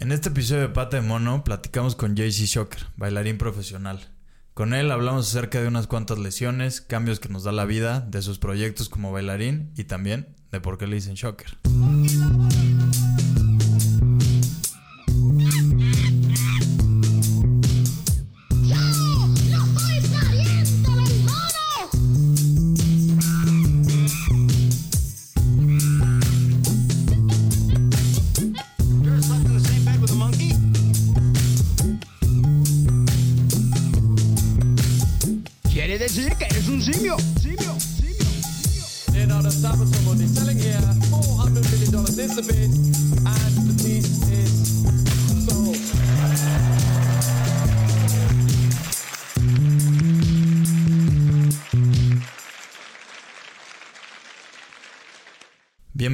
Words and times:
En 0.00 0.12
este 0.12 0.30
episodio 0.30 0.62
de 0.62 0.68
Pata 0.70 0.96
de 0.96 1.06
Mono 1.06 1.44
platicamos 1.44 1.94
con 1.94 2.16
JC 2.16 2.46
Shocker, 2.46 2.86
bailarín 2.96 3.36
profesional. 3.36 4.08
Con 4.54 4.72
él 4.72 4.90
hablamos 4.92 5.28
acerca 5.28 5.60
de 5.60 5.68
unas 5.68 5.88
cuantas 5.88 6.18
lesiones, 6.18 6.80
cambios 6.80 7.20
que 7.20 7.28
nos 7.28 7.44
da 7.44 7.52
la 7.52 7.66
vida, 7.66 8.00
de 8.00 8.22
sus 8.22 8.38
proyectos 8.38 8.88
como 8.88 9.12
bailarín 9.12 9.74
y 9.76 9.84
también 9.84 10.34
de 10.52 10.60
por 10.62 10.78
qué 10.78 10.86
le 10.86 10.96
dicen 10.96 11.16
Shocker. 11.16 11.58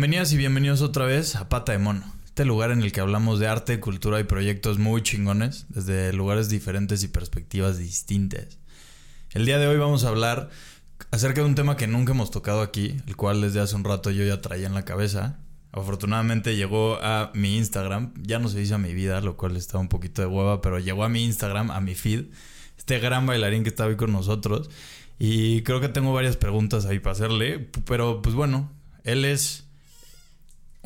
Bienvenidas 0.07 0.33
y 0.35 0.37
bienvenidos 0.37 0.83
otra 0.83 1.05
vez 1.05 1.35
a 1.35 1.49
Pata 1.49 1.73
de 1.73 1.79
Mono, 1.79 2.05
este 2.27 2.45
lugar 2.45 2.71
en 2.71 2.81
el 2.81 2.93
que 2.93 3.01
hablamos 3.01 3.41
de 3.41 3.49
arte, 3.49 3.81
cultura 3.81 4.21
y 4.21 4.23
proyectos 4.23 4.79
muy 4.79 5.03
chingones, 5.03 5.67
desde 5.69 6.13
lugares 6.13 6.49
diferentes 6.49 7.03
y 7.03 7.09
perspectivas 7.09 7.77
distintas. 7.77 8.61
El 9.33 9.47
día 9.47 9.59
de 9.59 9.67
hoy 9.67 9.79
vamos 9.79 10.05
a 10.05 10.11
hablar 10.11 10.49
acerca 11.11 11.41
de 11.41 11.49
un 11.49 11.57
tema 11.57 11.77
que 11.77 11.89
nunca 11.89 12.13
hemos 12.13 12.31
tocado 12.31 12.61
aquí, 12.61 12.99
el 13.09 13.17
cual 13.17 13.41
desde 13.41 13.59
hace 13.59 13.75
un 13.75 13.83
rato 13.83 14.13
yo 14.13 14.25
ya 14.25 14.41
traía 14.41 14.69
en 14.69 14.75
la 14.75 14.85
cabeza. 14.85 15.41
Afortunadamente 15.73 16.55
llegó 16.55 17.03
a 17.03 17.33
mi 17.35 17.57
Instagram, 17.57 18.15
ya 18.23 18.39
no 18.39 18.49
se 18.49 18.61
dice 18.61 18.75
a 18.75 18.79
mi 18.79 18.95
vida, 18.95 19.21
lo 19.23 19.37
cual 19.37 19.57
está 19.57 19.79
un 19.79 19.89
poquito 19.89 20.23
de 20.23 20.29
hueva, 20.29 20.61
pero 20.61 20.79
llegó 20.79 21.03
a 21.03 21.09
mi 21.09 21.25
Instagram, 21.25 21.73
a 21.73 21.81
mi 21.81 21.97
feed, 21.97 22.27
este 22.79 23.01
gran 23.01 23.27
bailarín 23.27 23.65
que 23.65 23.71
está 23.71 23.87
hoy 23.87 23.97
con 23.97 24.13
nosotros. 24.13 24.71
Y 25.19 25.63
creo 25.63 25.81
que 25.81 25.89
tengo 25.89 26.13
varias 26.13 26.37
preguntas 26.37 26.87
ahí 26.87 27.01
para 27.01 27.15
hacerle, 27.15 27.59
pero 27.87 28.23
pues 28.23 28.37
bueno, 28.37 28.71
él 29.03 29.25
es 29.25 29.66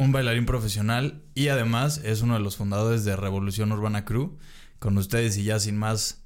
un 0.00 0.12
bailarín 0.12 0.46
profesional 0.46 1.22
y 1.34 1.48
además 1.48 2.00
es 2.02 2.22
uno 2.22 2.32
de 2.32 2.40
los 2.40 2.56
fundadores 2.56 3.04
de 3.04 3.16
Revolución 3.16 3.70
Urbana 3.70 4.06
Crew. 4.06 4.38
Con 4.78 4.96
ustedes 4.96 5.36
y 5.36 5.44
ya 5.44 5.60
sin 5.60 5.76
más, 5.76 6.22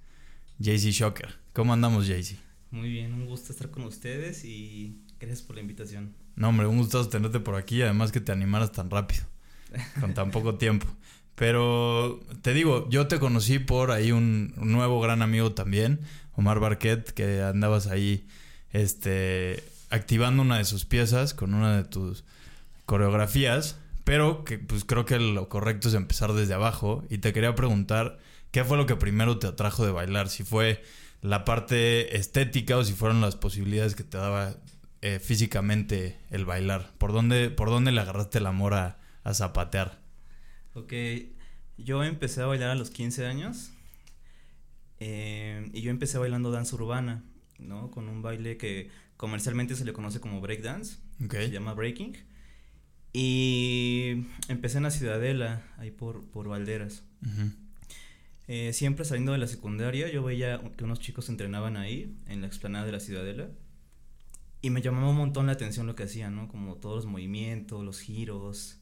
JC 0.61 0.93
Shocker. 0.93 1.35
¿Cómo 1.53 1.73
andamos, 1.73 2.07
JC? 2.07 2.39
Muy 2.71 2.89
bien, 2.89 3.13
un 3.13 3.27
gusto 3.27 3.53
estar 3.53 3.71
con 3.71 3.83
ustedes 3.83 4.45
y 4.45 5.03
gracias 5.19 5.43
por 5.43 5.57
la 5.57 5.63
invitación. 5.63 6.15
No, 6.37 6.51
hombre, 6.51 6.69
un 6.69 6.79
gustazo 6.79 7.09
tenerte 7.09 7.41
por 7.41 7.57
aquí. 7.57 7.83
Además 7.83 8.13
que 8.13 8.21
te 8.21 8.31
animaras 8.31 8.71
tan 8.71 8.91
rápido, 8.91 9.25
con 9.99 10.15
tan 10.15 10.31
poco 10.31 10.55
tiempo. 10.59 10.87
Pero 11.35 12.21
te 12.43 12.55
digo, 12.55 12.89
yo 12.91 13.09
te 13.09 13.19
conocí 13.19 13.59
por 13.59 13.91
ahí 13.91 14.13
un, 14.13 14.55
un 14.57 14.71
nuevo 14.71 15.01
gran 15.01 15.21
amigo 15.21 15.53
también, 15.53 15.99
Omar 16.35 16.61
Barquet, 16.61 17.11
que 17.11 17.43
andabas 17.43 17.89
ahí 17.89 18.25
este, 18.71 19.65
activando 19.91 20.43
una 20.43 20.59
de 20.59 20.65
sus 20.65 20.85
piezas 20.85 21.35
con 21.35 21.55
una 21.55 21.77
de 21.77 21.83
tus 21.83 22.23
coreografías, 22.87 23.79
pero 24.05 24.45
que 24.45 24.59
pues 24.59 24.85
creo 24.85 25.05
que 25.05 25.19
lo 25.19 25.49
correcto 25.49 25.89
es 25.89 25.95
empezar 25.95 26.33
desde 26.33 26.55
abajo. 26.55 27.05
Y 27.11 27.19
te 27.19 27.33
quería 27.33 27.55
preguntar, 27.55 28.19
¿qué 28.51 28.65
fue 28.65 28.77
lo 28.77 28.87
que 28.87 28.97
primero 28.97 29.39
te 29.39 29.47
atrajo 29.47 29.85
de 29.85 29.93
bailar? 29.93 30.29
Si 30.29 30.45
fue 30.45 30.83
la 31.23 31.45
parte 31.45 32.17
estética 32.17 32.77
o 32.77 32.85
si 32.85 32.93
fueron 32.93 33.21
las 33.21 33.37
posibilidades 33.37 33.95
que 33.95 34.05
te 34.05 34.19
daba 34.19 34.57
eh, 35.01 35.19
físicamente 35.19 36.19
el 36.31 36.45
bailar. 36.45 36.93
¿Por 36.99 37.13
dónde, 37.13 37.51
¿Por 37.51 37.69
dónde 37.71 37.93
le 37.93 38.01
agarraste 38.01 38.39
el 38.39 38.47
amor 38.47 38.75
a, 38.75 38.99
a 39.23 39.35
zapatear? 39.35 40.01
Ok, 40.75 40.93
yo 41.79 42.03
empecé 42.05 42.43
a 42.43 42.47
bailar 42.47 42.71
a 42.71 42.75
los 42.75 42.91
15 42.91 43.27
años 43.27 43.71
eh, 45.01 45.71
y 45.73 45.83
yo 45.83 45.91
empecé 45.91 46.19
bailando 46.19 46.51
danza 46.51 46.77
urbana, 46.77 47.23
¿no? 47.59 47.91
Con 47.91 48.09
un 48.09 48.23
baile 48.23 48.57
que 48.57 48.91
comercialmente 49.17 49.77
se 49.77 49.85
le 49.85 49.93
conoce 49.93 50.21
como 50.21 50.41
breakdance, 50.41 50.99
Ok. 51.25 51.35
se 51.35 51.51
llama 51.51 51.75
breaking. 51.75 52.17
Y 53.17 54.27
empecé 54.49 54.79
en 54.79 54.83
la 54.83 54.91
Ciudadela, 54.91 55.63
ahí 55.79 55.93
por, 55.93 56.29
por 56.31 56.49
Valderas. 56.49 57.05
Eh, 58.49 58.73
siempre 58.73 59.05
saliendo 59.05 59.31
de 59.31 59.39
la 59.39 59.47
secundaria, 59.47 60.11
yo 60.11 60.25
veía 60.25 60.61
que 60.77 60.83
unos 60.83 60.99
chicos 60.99 61.29
entrenaban 61.29 61.77
ahí, 61.77 62.13
en 62.27 62.41
la 62.41 62.49
explanada 62.49 62.85
de 62.85 62.91
la 62.91 62.99
Ciudadela. 62.99 63.51
Y 64.63 64.71
me 64.71 64.83
llamaba 64.83 65.11
un 65.11 65.17
montón 65.17 65.47
la 65.47 65.53
atención 65.53 65.87
lo 65.87 65.95
que 65.95 66.03
hacían, 66.03 66.35
¿no? 66.35 66.49
Como 66.49 66.75
todos 66.75 66.97
los 66.97 67.07
movimientos, 67.07 67.85
los 67.85 68.01
giros. 68.01 68.81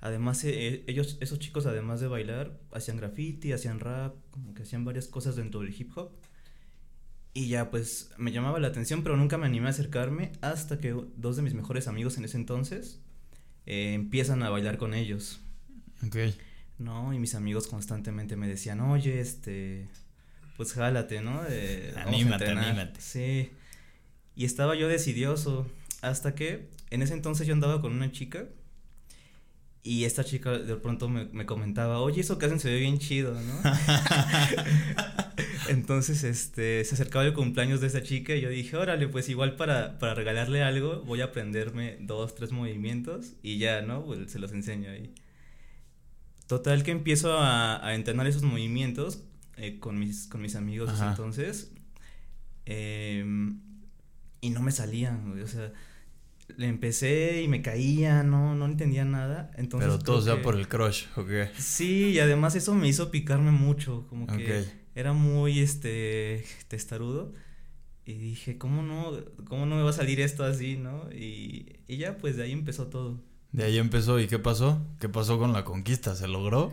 Además, 0.00 0.44
eh, 0.44 0.84
ellos, 0.86 1.18
esos 1.20 1.40
chicos, 1.40 1.66
además 1.66 1.98
de 2.00 2.06
bailar, 2.06 2.60
hacían 2.72 2.98
graffiti, 2.98 3.50
hacían 3.50 3.80
rap, 3.80 4.14
como 4.30 4.54
que 4.54 4.62
hacían 4.62 4.84
varias 4.84 5.08
cosas 5.08 5.34
dentro 5.34 5.62
del 5.62 5.74
hip 5.76 5.90
hop. 5.96 6.12
Y 7.34 7.48
ya, 7.48 7.68
pues, 7.72 8.12
me 8.16 8.30
llamaba 8.30 8.60
la 8.60 8.68
atención, 8.68 9.02
pero 9.02 9.16
nunca 9.16 9.38
me 9.38 9.46
animé 9.46 9.66
a 9.66 9.70
acercarme 9.70 10.30
hasta 10.40 10.78
que 10.78 10.94
dos 11.16 11.34
de 11.34 11.42
mis 11.42 11.54
mejores 11.54 11.88
amigos 11.88 12.16
en 12.16 12.26
ese 12.26 12.36
entonces 12.36 13.00
eh, 13.66 13.92
empiezan 13.94 14.42
a 14.42 14.50
bailar 14.50 14.78
con 14.78 14.94
ellos. 14.94 15.40
Ok. 16.06 16.16
No, 16.78 17.12
y 17.12 17.18
mis 17.18 17.34
amigos 17.34 17.66
constantemente 17.66 18.36
me 18.36 18.48
decían, 18.48 18.80
oye, 18.80 19.20
este, 19.20 19.88
pues 20.56 20.72
jálate, 20.74 21.20
¿no? 21.22 21.42
Eh, 21.48 21.92
Anímate, 21.96 22.44
entrenar". 22.44 22.64
anímate. 22.64 23.00
Sí. 23.00 23.50
Y 24.34 24.44
estaba 24.44 24.74
yo 24.76 24.86
decidioso, 24.88 25.66
hasta 26.02 26.34
que 26.34 26.68
en 26.90 27.02
ese 27.02 27.14
entonces 27.14 27.46
yo 27.46 27.54
andaba 27.54 27.80
con 27.80 27.92
una 27.92 28.12
chica 28.12 28.44
y 29.82 30.04
esta 30.04 30.24
chica 30.24 30.50
de 30.58 30.76
pronto 30.76 31.08
me, 31.08 31.24
me 31.26 31.46
comentaba, 31.46 32.00
oye, 32.00 32.20
eso 32.20 32.38
que 32.38 32.46
hacen 32.46 32.60
se 32.60 32.70
ve 32.70 32.80
bien 32.80 32.98
chido, 32.98 33.34
¿no? 33.40 33.60
Entonces, 35.68 36.24
este, 36.24 36.84
se 36.84 36.94
acercaba 36.94 37.24
el 37.24 37.32
cumpleaños 37.32 37.80
de 37.80 37.86
esa 37.88 38.02
chica 38.02 38.34
y 38.34 38.40
yo 38.40 38.48
dije, 38.48 38.76
órale, 38.76 39.08
pues 39.08 39.28
igual 39.28 39.56
para, 39.56 39.98
para 39.98 40.14
regalarle 40.14 40.62
algo 40.62 41.02
voy 41.02 41.20
a 41.20 41.26
aprenderme 41.26 41.96
dos, 42.00 42.34
tres 42.34 42.52
movimientos 42.52 43.32
y 43.42 43.58
ya, 43.58 43.82
¿no? 43.82 44.04
Pues 44.04 44.30
se 44.30 44.38
los 44.38 44.52
enseño 44.52 44.90
ahí. 44.90 45.12
Total 46.46 46.82
que 46.82 46.92
empiezo 46.92 47.38
a, 47.38 47.84
a 47.86 47.94
entrenar 47.94 48.26
esos 48.26 48.42
movimientos 48.42 49.22
eh, 49.56 49.78
con, 49.80 49.98
mis, 49.98 50.26
con 50.28 50.40
mis 50.42 50.54
amigos 50.54 50.90
Ajá. 50.90 51.10
entonces 51.10 51.72
em, 52.66 53.60
y 54.40 54.50
no 54.50 54.62
me 54.62 54.70
salían, 54.70 55.40
o 55.42 55.46
sea, 55.46 55.72
le 56.56 56.68
empecé 56.68 57.42
y 57.42 57.48
me 57.48 57.62
caía, 57.62 58.22
no, 58.22 58.54
no 58.54 58.66
entendía 58.66 59.04
nada. 59.04 59.50
Entonces 59.56 59.88
Pero 59.90 59.98
todo 59.98 60.22
sea 60.22 60.36
que- 60.36 60.42
por 60.42 60.54
el 60.54 60.68
crush, 60.68 61.06
ok. 61.16 61.30
Sí, 61.58 62.10
y 62.10 62.18
además 62.20 62.54
eso 62.54 62.74
me 62.74 62.86
hizo 62.86 63.10
picarme 63.10 63.50
mucho, 63.50 64.06
como 64.08 64.26
que. 64.28 64.64
Era 64.96 65.12
muy 65.12 65.60
este 65.60 66.44
testarudo 66.68 67.32
y 68.04 68.14
dije, 68.14 68.58
¿cómo 68.58 68.82
no 68.82 69.12
cómo 69.48 69.66
no 69.66 69.76
me 69.76 69.82
va 69.82 69.90
a 69.90 69.92
salir 69.92 70.20
esto 70.20 70.42
así, 70.44 70.76
no? 70.76 71.08
Y, 71.12 71.76
y 71.86 71.98
ya 71.98 72.18
pues 72.18 72.36
de 72.36 72.44
ahí 72.44 72.52
empezó 72.52 72.88
todo. 72.88 73.20
De 73.52 73.64
ahí 73.64 73.78
empezó. 73.78 74.18
¿Y 74.20 74.26
qué 74.26 74.38
pasó? 74.38 74.80
¿Qué 75.00 75.08
pasó 75.08 75.38
con 75.38 75.52
la 75.52 75.64
conquista? 75.64 76.14
¿Se 76.16 76.28
logró? 76.28 76.72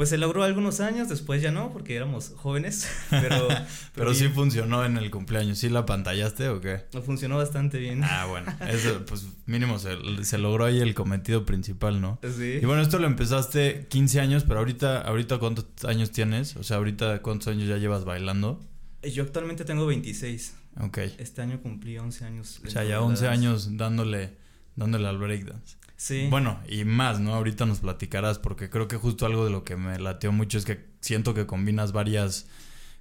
Pues 0.00 0.08
se 0.08 0.16
logró 0.16 0.44
algunos 0.44 0.80
años, 0.80 1.10
después 1.10 1.42
ya 1.42 1.50
no, 1.50 1.74
porque 1.74 1.94
éramos 1.94 2.32
jóvenes, 2.34 2.88
pero 3.10 3.48
Pero 3.94 4.14
sí 4.14 4.28
funcionó 4.28 4.82
en 4.82 4.96
el 4.96 5.10
cumpleaños. 5.10 5.58
¿Sí 5.58 5.68
la 5.68 5.84
pantallaste 5.84 6.48
o 6.48 6.58
qué? 6.62 6.86
funcionó 7.04 7.36
bastante 7.36 7.76
bien. 7.76 8.02
Ah, 8.02 8.24
bueno. 8.24 8.50
Eso, 8.66 9.04
pues 9.04 9.26
mínimo 9.44 9.78
se, 9.78 9.98
se 10.24 10.38
logró 10.38 10.64
ahí 10.64 10.80
el 10.80 10.94
cometido 10.94 11.44
principal, 11.44 12.00
¿no? 12.00 12.18
Sí. 12.22 12.60
Y 12.62 12.64
bueno, 12.64 12.80
esto 12.80 12.98
lo 12.98 13.06
empezaste 13.08 13.88
15 13.90 14.20
años, 14.20 14.44
pero 14.44 14.60
ahorita, 14.60 15.02
ahorita 15.02 15.36
¿cuántos 15.36 15.66
años 15.84 16.10
tienes? 16.12 16.56
O 16.56 16.62
sea, 16.62 16.78
ahorita 16.78 17.20
¿cuántos 17.20 17.48
años 17.48 17.68
ya 17.68 17.76
llevas 17.76 18.06
bailando? 18.06 18.58
Yo 19.02 19.22
actualmente 19.22 19.66
tengo 19.66 19.84
26. 19.84 20.54
Ok. 20.80 20.96
Este 21.18 21.42
año 21.42 21.60
cumplí 21.60 21.98
11 21.98 22.24
años. 22.24 22.62
O 22.66 22.70
sea, 22.70 22.84
ya 22.84 22.88
de 22.88 22.94
la 22.94 23.02
11 23.02 23.24
danza. 23.26 23.38
años 23.38 23.76
dándole, 23.76 24.30
dándole 24.76 25.08
al 25.08 25.18
breakdance. 25.18 25.76
Sí. 26.02 26.28
Bueno, 26.30 26.58
y 26.66 26.84
más, 26.86 27.20
¿no? 27.20 27.34
Ahorita 27.34 27.66
nos 27.66 27.80
platicarás, 27.80 28.38
porque 28.38 28.70
creo 28.70 28.88
que 28.88 28.96
justo 28.96 29.26
algo 29.26 29.44
de 29.44 29.50
lo 29.50 29.64
que 29.64 29.76
me 29.76 29.98
lateó 29.98 30.32
mucho 30.32 30.56
es 30.56 30.64
que 30.64 30.86
siento 31.02 31.34
que 31.34 31.44
combinas 31.44 31.92
varias, 31.92 32.46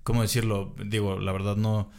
¿cómo 0.04 0.22
decirlo? 0.22 0.76
Digo, 0.86 1.18
la 1.18 1.32
verdad 1.32 1.56
no, 1.56 1.90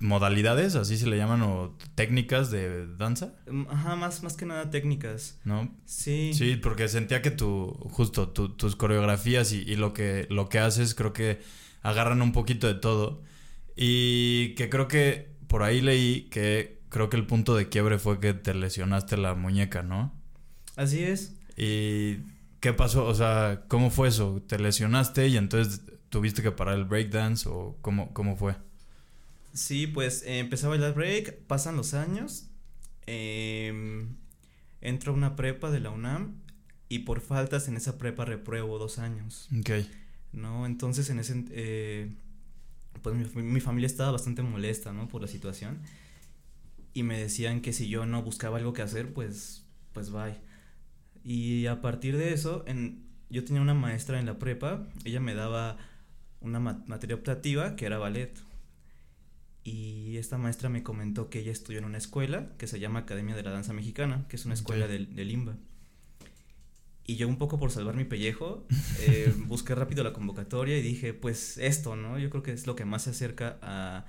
modalidades, 0.00 0.76
así 0.76 0.96
se 0.96 1.06
le 1.06 1.16
llaman, 1.16 1.42
o 1.42 1.76
técnicas 1.94 2.50
de 2.50 2.86
danza, 2.96 3.34
Mm, 3.50 3.66
Ajá, 3.68 3.96
más, 3.96 4.22
más 4.22 4.34
que 4.36 4.46
nada 4.46 4.70
técnicas. 4.70 5.38
¿no? 5.44 5.70
Sí. 5.84 6.32
Sí, 6.34 6.56
porque 6.56 6.88
sentía 6.88 7.20
que 7.22 7.30
tu, 7.30 7.68
justo 7.90 8.28
tu- 8.30 8.48
tus 8.50 8.76
coreografías 8.76 9.52
y, 9.52 9.58
y 9.58 9.76
lo 9.76 9.92
que 9.92 10.26
lo 10.30 10.48
que 10.48 10.58
haces 10.58 10.94
creo 10.94 11.12
que 11.12 11.40
agarran 11.82 12.22
un 12.22 12.32
poquito 12.32 12.66
de 12.66 12.74
todo 12.74 13.22
y 13.76 14.54
que 14.54 14.68
creo 14.68 14.88
que 14.88 15.28
por 15.48 15.62
ahí 15.62 15.80
leí 15.80 16.22
que 16.30 16.77
creo 16.88 17.10
que 17.10 17.16
el 17.16 17.26
punto 17.26 17.54
de 17.54 17.68
quiebre 17.68 17.98
fue 17.98 18.20
que 18.20 18.34
te 18.34 18.54
lesionaste 18.54 19.16
la 19.16 19.34
muñeca, 19.34 19.82
¿no? 19.82 20.12
Así 20.76 21.02
es. 21.02 21.34
Y 21.56 22.18
¿qué 22.60 22.72
pasó? 22.72 23.06
O 23.06 23.14
sea, 23.14 23.64
¿cómo 23.68 23.90
fue 23.90 24.08
eso? 24.08 24.42
¿Te 24.46 24.58
lesionaste 24.58 25.28
y 25.28 25.36
entonces 25.36 25.82
tuviste 26.08 26.42
que 26.42 26.52
parar 26.52 26.76
el 26.76 26.84
breakdance 26.84 27.48
o 27.48 27.76
cómo, 27.80 28.12
cómo 28.14 28.36
fue? 28.36 28.56
Sí, 29.52 29.86
pues 29.86 30.22
eh, 30.22 30.38
empecé 30.38 30.66
a 30.66 30.68
bailar 30.68 30.94
break, 30.94 31.38
pasan 31.46 31.76
los 31.76 31.94
años, 31.94 32.46
em, 33.06 34.14
entro 34.80 35.12
a 35.12 35.16
una 35.16 35.36
prepa 35.36 35.70
de 35.70 35.80
la 35.80 35.90
UNAM 35.90 36.34
y 36.88 37.00
por 37.00 37.20
faltas 37.20 37.66
en 37.68 37.76
esa 37.76 37.98
prepa 37.98 38.24
repruebo 38.24 38.78
dos 38.78 38.98
años, 38.98 39.48
Ok. 39.58 39.70
¿no? 40.32 40.64
Entonces 40.66 41.10
en 41.10 41.18
ese, 41.18 41.44
eh, 41.50 42.10
pues 43.02 43.16
mi, 43.34 43.42
mi 43.42 43.60
familia 43.60 43.86
estaba 43.86 44.12
bastante 44.12 44.42
molesta, 44.42 44.92
¿no? 44.92 45.08
Por 45.08 45.22
la 45.22 45.28
situación 45.28 45.78
y 46.98 47.02
me 47.02 47.18
decían 47.18 47.60
que 47.60 47.72
si 47.72 47.88
yo 47.88 48.06
no 48.06 48.22
buscaba 48.22 48.58
algo 48.58 48.72
que 48.72 48.82
hacer, 48.82 49.12
pues, 49.12 49.64
pues 49.92 50.10
bye. 50.10 50.36
Y 51.24 51.66
a 51.66 51.80
partir 51.80 52.16
de 52.16 52.32
eso, 52.32 52.64
en, 52.66 53.04
yo 53.30 53.44
tenía 53.44 53.62
una 53.62 53.74
maestra 53.74 54.18
en 54.18 54.26
la 54.26 54.38
prepa, 54.38 54.86
ella 55.04 55.20
me 55.20 55.34
daba 55.34 55.76
una 56.40 56.60
ma- 56.60 56.82
materia 56.86 57.16
optativa 57.16 57.76
que 57.76 57.86
era 57.86 57.98
ballet. 57.98 58.32
Y 59.64 60.16
esta 60.16 60.38
maestra 60.38 60.68
me 60.70 60.82
comentó 60.82 61.28
que 61.28 61.40
ella 61.40 61.52
estudió 61.52 61.78
en 61.78 61.84
una 61.84 61.98
escuela 61.98 62.48
que 62.56 62.66
se 62.66 62.80
llama 62.80 63.00
Academia 63.00 63.36
de 63.36 63.42
la 63.42 63.50
Danza 63.50 63.72
Mexicana, 63.72 64.24
que 64.28 64.36
es 64.36 64.44
una 64.46 64.54
escuela 64.54 64.86
Ok. 64.86 64.90
del, 64.92 65.14
del 65.14 65.30
IMBA. 65.30 65.56
Y 67.04 67.16
yo 67.16 67.26
un 67.28 67.36
poco 67.38 67.58
por 67.58 67.70
salvar 67.70 67.94
mi 67.96 68.04
pellejo, 68.04 68.66
eh, 69.00 69.34
busqué 69.46 69.74
rápido 69.74 70.04
la 70.04 70.12
convocatoria 70.12 70.78
y 70.78 70.82
dije, 70.82 71.12
pues 71.14 71.58
esto, 71.58 71.96
¿no? 71.96 72.18
Yo 72.18 72.30
creo 72.30 72.42
que 72.42 72.52
es 72.52 72.66
lo 72.66 72.76
que 72.76 72.84
más 72.84 73.02
se 73.02 73.10
acerca 73.10 73.58
a, 73.62 74.06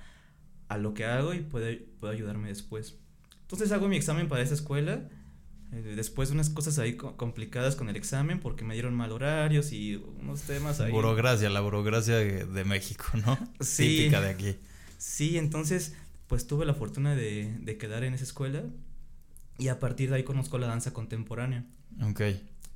a 0.70 0.78
lo 0.78 0.94
que 0.94 1.04
hago 1.04 1.34
y 1.34 1.40
puede, 1.40 1.76
puede 2.00 2.14
ayudarme 2.14 2.48
después. 2.48 2.96
Entonces 3.42 3.70
hago 3.72 3.88
mi 3.88 3.96
examen 3.96 4.28
para 4.28 4.42
esa 4.42 4.54
escuela. 4.54 5.08
eh, 5.72 5.92
después 5.96 6.28
de 6.30 6.34
unas 6.36 6.48
cosas 6.50 6.78
ahí 6.78 6.94
co- 6.94 7.16
complicadas 7.16 7.76
con 7.76 7.88
el 7.88 7.96
examen 7.96 8.40
porque 8.40 8.64
me 8.64 8.74
dieron 8.74 8.94
mal 8.94 9.12
horarios 9.12 9.72
y 9.72 9.96
unos 9.96 10.42
temas 10.42 10.80
ahí. 10.80 10.90
Burocracia, 10.90 11.48
la 11.50 11.60
burocracia 11.60 12.16
de, 12.16 12.44
de 12.46 12.64
México, 12.64 13.04
¿no? 13.26 13.38
Sí. 13.60 13.98
Típica 13.98 14.20
de 14.20 14.30
aquí. 14.30 14.56
Sí, 14.98 15.36
entonces 15.38 15.94
pues 16.28 16.46
tuve 16.46 16.64
la 16.64 16.74
fortuna 16.74 17.14
de, 17.16 17.56
de 17.60 17.76
quedar 17.76 18.02
en 18.04 18.14
esa 18.14 18.24
escuela 18.24 18.62
y 19.58 19.68
a 19.68 19.78
partir 19.80 20.10
de 20.10 20.16
ahí 20.16 20.22
conozco 20.24 20.58
la 20.58 20.66
danza 20.68 20.92
contemporánea. 20.92 21.64
Ok. 22.02 22.20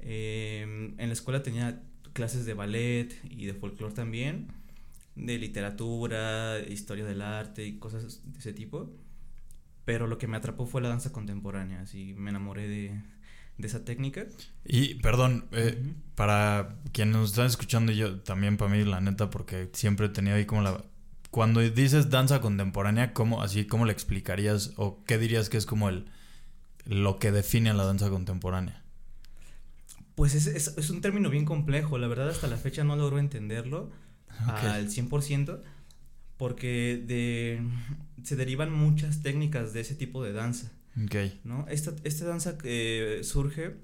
Eh, 0.00 0.62
en 0.98 1.06
la 1.08 1.12
escuela 1.12 1.42
tenía 1.42 1.80
clases 2.12 2.44
de 2.44 2.54
ballet 2.54 3.08
y 3.30 3.46
de 3.46 3.54
folclore 3.54 3.94
también, 3.94 4.48
de 5.16 5.38
literatura, 5.38 6.58
historia 6.60 7.04
del 7.04 7.22
arte 7.22 7.64
y 7.64 7.78
cosas 7.78 8.22
de 8.24 8.38
ese 8.38 8.52
tipo. 8.52 8.90
Pero 9.84 10.06
lo 10.06 10.18
que 10.18 10.26
me 10.26 10.36
atrapó 10.36 10.66
fue 10.66 10.80
la 10.80 10.88
danza 10.88 11.12
contemporánea, 11.12 11.82
así 11.82 12.14
me 12.16 12.30
enamoré 12.30 12.68
de, 12.68 13.00
de 13.58 13.66
esa 13.66 13.84
técnica. 13.84 14.26
Y 14.64 14.94
perdón, 14.96 15.46
eh, 15.52 15.80
para 16.14 16.76
quienes 16.92 17.16
nos 17.16 17.30
están 17.30 17.46
escuchando 17.46 17.92
y 17.92 17.96
yo 17.96 18.20
también 18.20 18.56
para 18.56 18.70
mí 18.70 18.84
la 18.84 19.00
neta 19.00 19.30
porque 19.30 19.68
siempre 19.72 20.06
he 20.06 20.10
tenido 20.10 20.36
ahí 20.36 20.46
como 20.46 20.62
la 20.62 20.82
cuando 21.30 21.60
dices 21.60 22.10
danza 22.10 22.40
contemporánea, 22.40 23.12
¿cómo 23.12 23.42
así 23.42 23.66
cómo 23.66 23.86
le 23.86 23.92
explicarías 23.92 24.72
o 24.76 25.02
qué 25.04 25.18
dirías 25.18 25.48
que 25.48 25.56
es 25.56 25.66
como 25.66 25.88
el 25.88 26.06
lo 26.84 27.18
que 27.18 27.32
define 27.32 27.70
a 27.70 27.74
la 27.74 27.84
danza 27.84 28.08
contemporánea? 28.08 28.84
Pues 30.14 30.36
es, 30.36 30.46
es, 30.46 30.78
es 30.78 30.90
un 30.90 31.00
término 31.00 31.30
bien 31.30 31.44
complejo, 31.44 31.98
la 31.98 32.06
verdad 32.06 32.28
hasta 32.28 32.46
la 32.46 32.56
fecha 32.56 32.84
no 32.84 32.94
logro 32.94 33.18
entenderlo 33.18 33.90
Ok. 34.42 34.64
al 34.64 34.88
100% 34.90 35.60
porque 36.36 37.02
de, 37.06 37.60
se 38.22 38.36
derivan 38.36 38.72
muchas 38.72 39.22
técnicas 39.22 39.72
de 39.72 39.80
ese 39.80 39.94
tipo 39.94 40.22
de 40.22 40.32
danza. 40.32 40.72
Ok. 41.04 41.14
¿no? 41.44 41.66
Esta, 41.68 41.94
esta 42.04 42.24
danza 42.24 42.58
eh, 42.64 43.20
surge 43.22 43.76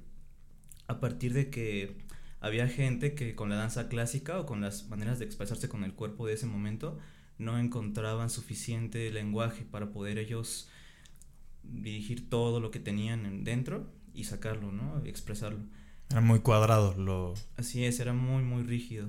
a 0.89 0.99
partir 1.01 1.33
de 1.33 1.51
que 1.51 1.97
había 2.41 2.67
gente 2.69 3.15
que 3.15 3.35
con 3.35 3.51
la 3.51 3.57
danza 3.57 3.89
clásica 3.89 4.41
o 4.41 4.47
con 4.47 4.61
las 4.61 4.89
maneras 4.89 5.19
de 5.19 5.25
expresarse 5.27 5.69
con 5.69 5.85
el 5.85 5.93
cuerpo 5.95 6.27
de 6.27 6.35
ese 6.35 6.47
momento 6.47 6.99
no 7.39 7.59
encontraban 7.59 8.31
suficiente 8.31 9.11
lenguaje 9.11 9.65
para 9.65 9.91
poder 9.93 10.19
ellos 10.19 10.69
dirigir 11.63 12.29
todo 12.29 12.61
lo 12.61 12.71
que 12.71 12.81
tenían 12.81 13.27
en- 13.27 13.45
dentro 13.45 13.91
y 14.15 14.25
sacarlo, 14.25 14.73
¿no? 14.73 15.03
Y 15.05 15.09
expresarlo. 15.09 15.61
Era 16.11 16.21
muy 16.21 16.41
cuadrado 16.41 16.95
lo 16.99 17.35
Así 17.57 17.85
es, 17.85 18.01
era 18.01 18.13
muy, 18.13 18.43
muy 18.43 18.63
rígido. 18.65 19.09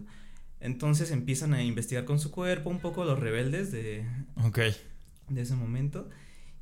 Entonces 0.62 1.12
empiezan 1.12 1.54
a 1.54 1.64
investigar 1.64 2.06
con 2.06 2.20
su 2.20 2.32
cuerpo 2.32 2.70
un 2.70 2.80
poco 2.80 3.04
los 3.04 3.20
rebeldes 3.20 3.72
de, 3.72 4.06
Ok. 4.36 4.60
de 5.30 5.42
ese 5.42 5.56
momento 5.56 6.10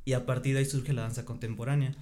y 0.04 0.14
a 0.14 0.24
partir 0.26 0.54
de 0.54 0.60
ahí 0.60 0.64
surge 0.66 0.92
la 0.92 1.02
danza 1.02 1.24
contemporánea. 1.24 1.94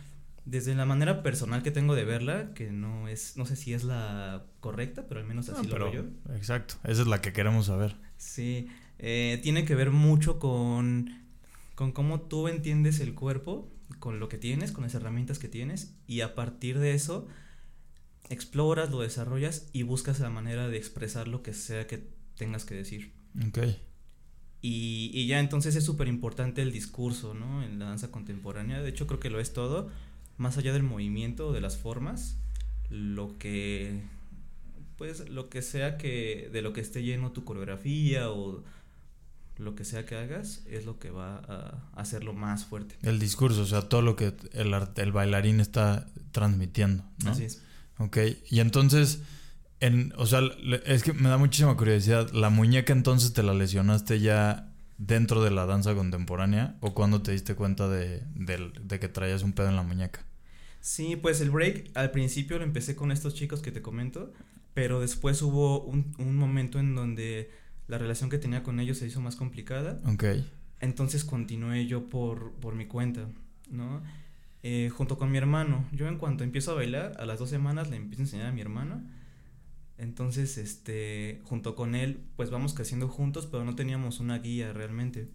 Desde 0.44 0.74
la 0.74 0.86
manera 0.86 1.22
personal 1.22 1.62
que 1.62 1.70
tengo 1.70 1.94
de 1.94 2.04
verla, 2.04 2.54
que 2.54 2.70
no 2.72 3.06
es, 3.08 3.36
no 3.36 3.44
sé 3.44 3.54
si 3.56 3.74
es 3.74 3.84
la 3.84 4.44
correcta, 4.60 5.06
pero 5.06 5.20
al 5.20 5.26
menos 5.26 5.48
así 5.50 5.60
Ah, 5.60 5.64
lo 5.64 5.70
pero 5.70 5.92
veo 5.92 6.04
yo. 6.04 6.34
exacto, 6.36 6.76
esa 6.84 7.02
es 7.02 7.06
la 7.08 7.20
que 7.20 7.34
queremos 7.34 7.66
saber. 7.66 7.96
Sí, 8.16 8.68
eh, 8.98 9.38
tiene 9.42 9.66
que 9.66 9.74
ver 9.74 9.90
mucho 9.90 10.38
con, 10.38 11.10
con 11.74 11.92
cómo 11.92 12.22
tú 12.22 12.48
entiendes 12.48 13.00
el 13.00 13.14
cuerpo, 13.14 13.68
con 13.98 14.20
lo 14.20 14.28
que 14.30 14.38
tienes, 14.38 14.72
con 14.72 14.84
las 14.84 14.94
herramientas 14.94 15.38
que 15.38 15.48
tienes, 15.48 15.92
y 16.06 16.22
a 16.22 16.34
partir 16.34 16.78
de 16.78 16.94
eso 16.94 17.26
exploras, 18.30 18.90
lo 18.90 19.00
desarrollas 19.00 19.68
y 19.72 19.82
buscas 19.82 20.20
la 20.20 20.30
manera 20.30 20.68
de 20.68 20.76
expresar 20.76 21.28
lo 21.28 21.42
que 21.42 21.54
sea 21.54 21.86
que 21.86 22.02
tengas 22.36 22.64
que 22.64 22.74
decir. 22.74 23.12
Ok. 23.46 23.58
Y, 24.60 25.10
y 25.14 25.26
ya 25.26 25.38
entonces 25.38 25.76
es 25.76 25.84
súper 25.84 26.08
importante 26.08 26.62
el 26.62 26.72
discurso, 26.72 27.34
¿no? 27.34 27.62
En 27.62 27.78
la 27.78 27.86
danza 27.86 28.10
contemporánea. 28.10 28.82
De 28.82 28.90
hecho, 28.90 29.06
creo 29.06 29.20
que 29.20 29.30
lo 29.30 29.40
es 29.40 29.52
todo. 29.52 29.90
Más 30.36 30.58
allá 30.58 30.72
del 30.72 30.82
movimiento, 30.82 31.52
de 31.52 31.60
las 31.60 31.76
formas, 31.76 32.36
lo 32.90 33.38
que. 33.38 34.02
Pues 34.96 35.28
lo 35.28 35.48
que 35.48 35.62
sea 35.62 35.96
que. 35.96 36.50
de 36.52 36.62
lo 36.62 36.72
que 36.72 36.80
esté 36.80 37.02
lleno 37.02 37.32
tu 37.32 37.44
coreografía 37.44 38.30
o 38.30 38.64
lo 39.58 39.74
que 39.74 39.84
sea 39.84 40.06
que 40.06 40.16
hagas, 40.16 40.62
es 40.66 40.84
lo 40.84 40.98
que 40.98 41.10
va 41.10 41.38
a 41.38 42.00
hacerlo 42.00 42.32
más 42.32 42.64
fuerte. 42.64 42.96
El 43.02 43.18
discurso, 43.18 43.62
o 43.62 43.66
sea, 43.66 43.82
todo 43.82 44.02
lo 44.02 44.14
que 44.14 44.34
el, 44.52 44.72
el 44.96 45.12
bailarín 45.12 45.60
está 45.60 46.06
transmitiendo, 46.30 47.04
¿no? 47.24 47.32
Así 47.32 47.44
es. 47.44 47.62
Ok, 47.98 48.18
y 48.50 48.60
entonces, 48.60 49.22
en, 49.80 50.12
o 50.16 50.26
sea, 50.26 50.40
es 50.86 51.02
que 51.02 51.12
me 51.12 51.28
da 51.28 51.36
muchísima 51.38 51.76
curiosidad, 51.76 52.30
¿la 52.32 52.50
muñeca 52.50 52.92
entonces 52.92 53.32
te 53.32 53.42
la 53.42 53.54
lesionaste 53.54 54.20
ya 54.20 54.72
dentro 54.98 55.42
de 55.42 55.50
la 55.50 55.66
danza 55.66 55.94
contemporánea 55.94 56.76
o 56.80 56.94
cuando 56.94 57.22
te 57.22 57.32
diste 57.32 57.54
cuenta 57.54 57.88
de, 57.88 58.22
del- 58.34 58.72
de 58.82 58.98
que 59.00 59.08
traías 59.08 59.42
un 59.42 59.52
pedo 59.52 59.68
en 59.68 59.76
la 59.76 59.82
muñeca? 59.82 60.24
Sí, 60.80 61.16
pues 61.16 61.40
el 61.40 61.50
break 61.50 61.90
al 61.94 62.10
principio 62.12 62.58
lo 62.58 62.64
empecé 62.64 62.94
con 62.94 63.10
estos 63.12 63.34
chicos 63.34 63.60
que 63.60 63.72
te 63.72 63.82
comento, 63.82 64.32
pero 64.74 65.00
después 65.00 65.42
hubo 65.42 65.82
un, 65.82 66.14
un 66.18 66.36
momento 66.36 66.78
en 66.78 66.94
donde 66.94 67.50
la 67.88 67.98
relación 67.98 68.30
que 68.30 68.38
tenía 68.38 68.62
con 68.62 68.78
ellos 68.80 68.98
se 68.98 69.06
hizo 69.06 69.20
más 69.20 69.34
complicada. 69.36 70.00
Ok, 70.06 70.24
Entonces 70.80 71.24
continué 71.24 71.86
yo 71.86 72.08
por, 72.08 72.52
por 72.54 72.74
mi 72.74 72.86
cuenta, 72.86 73.28
¿no? 73.70 74.02
Eh, 74.62 74.90
junto 74.94 75.18
con 75.18 75.30
mi 75.30 75.38
hermano. 75.38 75.86
Yo 75.92 76.08
en 76.08 76.18
cuanto 76.18 76.42
empiezo 76.44 76.72
a 76.72 76.74
bailar, 76.74 77.14
a 77.18 77.26
las 77.26 77.38
dos 77.38 77.48
semanas 77.50 77.88
le 77.90 77.96
empiezo 77.96 78.22
a 78.22 78.24
enseñar 78.24 78.46
a 78.46 78.52
mi 78.52 78.60
hermano. 78.60 79.02
Entonces, 79.98 80.58
este, 80.58 81.40
junto 81.44 81.74
con 81.74 81.94
él, 81.94 82.20
pues 82.36 82.50
vamos 82.50 82.74
creciendo 82.74 83.08
juntos, 83.08 83.46
pero 83.46 83.64
no 83.64 83.74
teníamos 83.74 84.20
una 84.20 84.38
guía 84.38 84.72
realmente. 84.72 85.28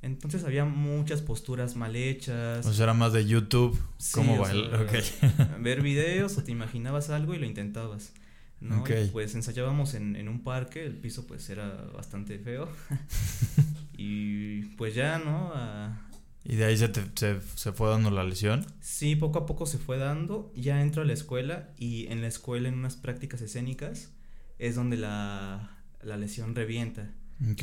Entonces 0.00 0.44
había 0.44 0.64
muchas 0.64 1.22
posturas 1.22 1.76
mal 1.76 1.94
hechas. 1.94 2.66
o 2.66 2.72
sea, 2.72 2.84
era 2.84 2.94
más 2.94 3.12
de 3.12 3.24
YouTube, 3.26 3.78
Sí, 3.98 4.12
cómo 4.14 4.36
bailar, 4.38 4.88
ver 5.60 5.80
videos 5.82 6.36
o 6.38 6.42
te 6.42 6.50
imaginabas 6.50 7.10
algo 7.10 7.34
y 7.34 7.38
lo 7.38 7.46
intentabas. 7.46 8.12
¿no? 8.60 8.84
Pues 9.12 9.34
ensayábamos 9.34 9.94
en, 9.94 10.14
en 10.16 10.28
un 10.28 10.42
parque, 10.44 10.84
el 10.84 10.96
piso 10.96 11.26
pues 11.26 11.48
era 11.50 11.68
bastante 11.94 12.38
feo. 12.38 12.68
y 13.96 14.62
pues 14.76 14.94
ya, 14.94 15.18
¿no? 15.18 15.52
A- 15.54 16.08
Y 16.44 16.56
de 16.56 16.64
ahí 16.64 16.76
se, 16.76 16.88
te- 16.88 17.04
se, 17.14 17.40
se 17.56 17.72
fue 17.72 17.88
dando 17.90 18.10
la 18.10 18.24
lesión. 18.24 18.66
sí, 18.80 19.16
poco 19.16 19.38
a 19.40 19.46
poco 19.46 19.66
se 19.66 19.78
fue 19.78 19.98
dando. 19.98 20.52
Ya 20.56 20.82
entro 20.82 21.02
a 21.02 21.04
la 21.04 21.12
escuela 21.12 21.70
y 21.78 22.06
en 22.08 22.20
la 22.20 22.28
escuela, 22.28 22.68
en 22.68 22.74
unas 22.74 22.96
prácticas 22.96 23.40
escénicas, 23.42 24.10
es 24.58 24.74
donde 24.74 24.96
la, 24.96 25.78
la 26.02 26.16
lesión 26.16 26.54
revienta. 26.54 27.10
Ok, 27.50 27.62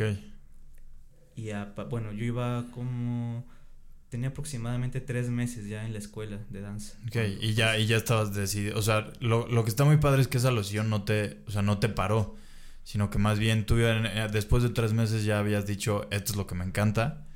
Y 1.36 1.52
a 1.52 1.66
bueno, 1.90 2.12
yo 2.12 2.26
iba 2.26 2.66
como... 2.72 3.46
Tenía 4.10 4.30
aproximadamente 4.30 5.02
tres 5.02 5.30
meses 5.30 5.68
ya 5.68 5.86
en 5.86 5.94
la 5.94 6.00
escuela 6.00 6.40
de 6.50 6.62
danza. 6.62 6.98
ok, 7.08 7.16
y 7.42 7.54
ya, 7.54 7.78
y 7.78 7.86
ya 7.86 7.98
estabas 7.98 8.34
decidido, 8.34 8.78
o 8.78 8.82
sea, 8.82 9.14
lo, 9.20 9.48
lo 9.48 9.64
que 9.64 9.70
está 9.70 9.86
muy 9.86 9.98
padre 9.98 10.22
es 10.22 10.28
que 10.28 10.38
esa 10.40 10.52
lesión 10.52 10.90
no 10.90 11.04
te, 11.04 11.44
o 11.48 11.52
sea, 11.52 11.62
no 11.62 11.78
te 11.80 11.90
paró, 11.90 12.36
sino 12.84 13.12
que 13.12 13.20
más 13.20 13.38
bien 13.38 13.68
tú 13.68 13.78
eh, 13.78 14.28
después 14.32 14.64
de 14.64 14.70
tres 14.70 14.94
meses 14.94 15.26
ya 15.26 15.38
habías 15.38 15.68
dicho, 15.68 16.08
esto 16.10 16.32
es 16.34 16.38
lo 16.38 16.48
que 16.48 16.56
me 16.56 16.66
encanta, 16.66 17.28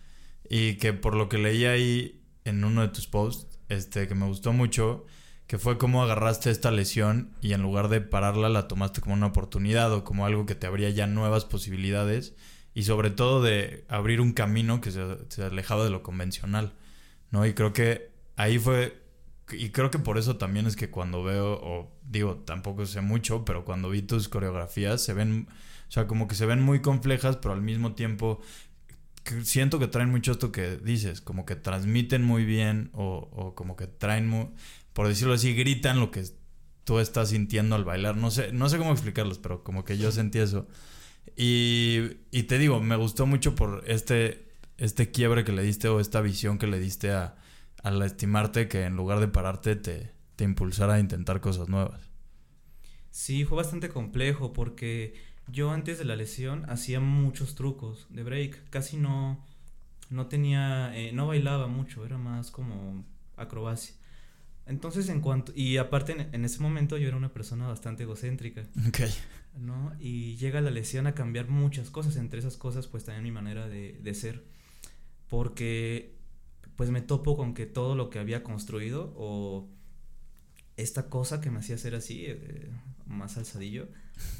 y 0.49 0.75
que 0.75 0.93
por 0.93 1.15
lo 1.15 1.29
que 1.29 1.37
leí 1.37 1.65
ahí 1.65 2.21
en 2.45 2.63
uno 2.63 2.81
de 2.81 2.89
tus 2.89 3.07
posts, 3.07 3.59
este, 3.69 4.07
que 4.07 4.15
me 4.15 4.25
gustó 4.25 4.53
mucho, 4.53 5.05
que 5.47 5.57
fue 5.57 5.77
como 5.77 6.03
agarraste 6.03 6.49
esta 6.49 6.71
lesión 6.71 7.35
y 7.41 7.53
en 7.53 7.61
lugar 7.61 7.89
de 7.89 8.01
pararla 8.01 8.49
la 8.49 8.67
tomaste 8.67 9.01
como 9.01 9.13
una 9.13 9.27
oportunidad 9.27 9.91
o 9.93 10.03
como 10.03 10.25
algo 10.25 10.45
que 10.45 10.55
te 10.55 10.67
abría 10.67 10.89
ya 10.89 11.07
nuevas 11.07 11.45
posibilidades 11.45 12.35
y 12.73 12.83
sobre 12.83 13.11
todo 13.11 13.41
de 13.41 13.85
abrir 13.87 14.19
un 14.21 14.33
camino 14.33 14.81
que 14.81 14.91
se, 14.91 15.03
se 15.29 15.43
alejaba 15.43 15.83
de 15.83 15.89
lo 15.89 16.01
convencional, 16.01 16.73
¿no? 17.29 17.45
Y 17.45 17.53
creo 17.53 17.73
que 17.73 18.11
ahí 18.35 18.57
fue 18.57 19.03
y 19.51 19.69
creo 19.69 19.91
que 19.91 19.99
por 19.99 20.17
eso 20.17 20.37
también 20.37 20.65
es 20.67 20.75
que 20.75 20.89
cuando 20.89 21.23
veo, 21.23 21.59
o 21.61 21.91
digo, 22.03 22.37
tampoco 22.37 22.85
sé 22.85 23.01
mucho, 23.01 23.43
pero 23.45 23.65
cuando 23.65 23.89
vi 23.89 24.01
tus 24.01 24.29
coreografías 24.29 25.03
se 25.03 25.13
ven, 25.13 25.47
o 25.87 25.91
sea, 25.91 26.07
como 26.07 26.27
que 26.27 26.35
se 26.35 26.45
ven 26.45 26.61
muy 26.61 26.81
complejas, 26.81 27.37
pero 27.37 27.53
al 27.53 27.61
mismo 27.61 27.93
tiempo 27.93 28.39
siento 29.43 29.79
que 29.79 29.87
traen 29.87 30.09
mucho 30.11 30.31
esto 30.31 30.51
que 30.51 30.77
dices, 30.77 31.21
como 31.21 31.45
que 31.45 31.55
transmiten 31.55 32.23
muy 32.23 32.45
bien 32.45 32.89
o, 32.93 33.29
o 33.31 33.55
como 33.55 33.75
que 33.75 33.87
traen, 33.87 34.27
mu- 34.27 34.51
por 34.93 35.07
decirlo 35.07 35.33
así, 35.33 35.53
gritan 35.55 35.99
lo 35.99 36.11
que 36.11 36.23
tú 36.83 36.99
estás 36.99 37.29
sintiendo 37.29 37.75
al 37.75 37.85
bailar. 37.85 38.17
No 38.17 38.31
sé, 38.31 38.51
no 38.53 38.69
sé 38.69 38.77
cómo 38.77 38.91
explicarlos, 38.93 39.39
pero 39.39 39.63
como 39.63 39.85
que 39.85 39.97
yo 39.97 40.11
sentí 40.11 40.39
eso. 40.39 40.67
Y, 41.37 42.17
y 42.31 42.43
te 42.43 42.57
digo, 42.59 42.81
me 42.81 42.95
gustó 42.97 43.25
mucho 43.25 43.55
por 43.55 43.83
este, 43.87 44.49
este 44.77 45.11
quiebre 45.11 45.43
que 45.43 45.51
le 45.53 45.63
diste 45.63 45.87
o 45.89 45.99
esta 45.99 46.21
visión 46.21 46.57
que 46.59 46.67
le 46.67 46.79
diste 46.79 47.11
a, 47.11 47.35
al 47.83 48.01
estimarte 48.03 48.67
que 48.67 48.83
en 48.83 48.95
lugar 48.95 49.19
de 49.19 49.27
pararte 49.29 49.75
te, 49.75 50.11
te 50.35 50.43
impulsara 50.43 50.95
a 50.95 50.99
intentar 50.99 51.41
cosas 51.41 51.69
nuevas. 51.69 52.09
Sí, 53.11 53.45
fue 53.45 53.57
bastante 53.57 53.89
complejo 53.89 54.53
porque 54.53 55.13
yo 55.47 55.71
antes 55.71 55.97
de 55.99 56.05
la 56.05 56.15
lesión 56.15 56.69
hacía 56.69 56.99
muchos 56.99 57.55
trucos 57.55 58.07
de 58.09 58.23
break, 58.23 58.69
casi 58.69 58.97
no, 58.97 59.43
no 60.09 60.27
tenía, 60.27 60.95
eh, 60.95 61.11
no 61.13 61.27
bailaba 61.27 61.67
mucho, 61.67 62.05
era 62.05 62.17
más 62.17 62.51
como 62.51 63.03
acrobacia. 63.35 63.95
Entonces 64.65 65.09
en 65.09 65.19
cuanto, 65.19 65.51
y 65.55 65.77
aparte 65.77 66.13
en, 66.13 66.33
en 66.33 66.45
ese 66.45 66.61
momento 66.61 66.97
yo 66.97 67.07
era 67.09 67.17
una 67.17 67.33
persona 67.33 67.67
bastante 67.67 68.03
egocéntrica, 68.03 68.63
Ok. 68.87 69.01
¿no? 69.59 69.91
Y 69.99 70.35
llega 70.37 70.61
la 70.61 70.71
lesión 70.71 71.05
a 71.07 71.13
cambiar 71.13 71.49
muchas 71.49 71.89
cosas, 71.89 72.15
entre 72.15 72.39
esas 72.39 72.55
cosas 72.57 72.87
pues 72.87 73.03
también 73.03 73.23
mi 73.23 73.31
manera 73.31 73.67
de, 73.67 73.99
de 74.01 74.13
ser, 74.13 74.43
porque 75.29 76.15
pues 76.75 76.89
me 76.89 77.01
topo 77.01 77.35
con 77.37 77.53
que 77.53 77.65
todo 77.65 77.95
lo 77.95 78.09
que 78.09 78.19
había 78.19 78.43
construido 78.43 79.13
o 79.17 79.67
esta 80.77 81.09
cosa 81.09 81.39
que 81.41 81.51
me 81.51 81.59
hacía 81.59 81.77
ser 81.77 81.95
así, 81.95 82.23
eh, 82.25 82.69
más 83.05 83.37
alzadillo, 83.37 83.87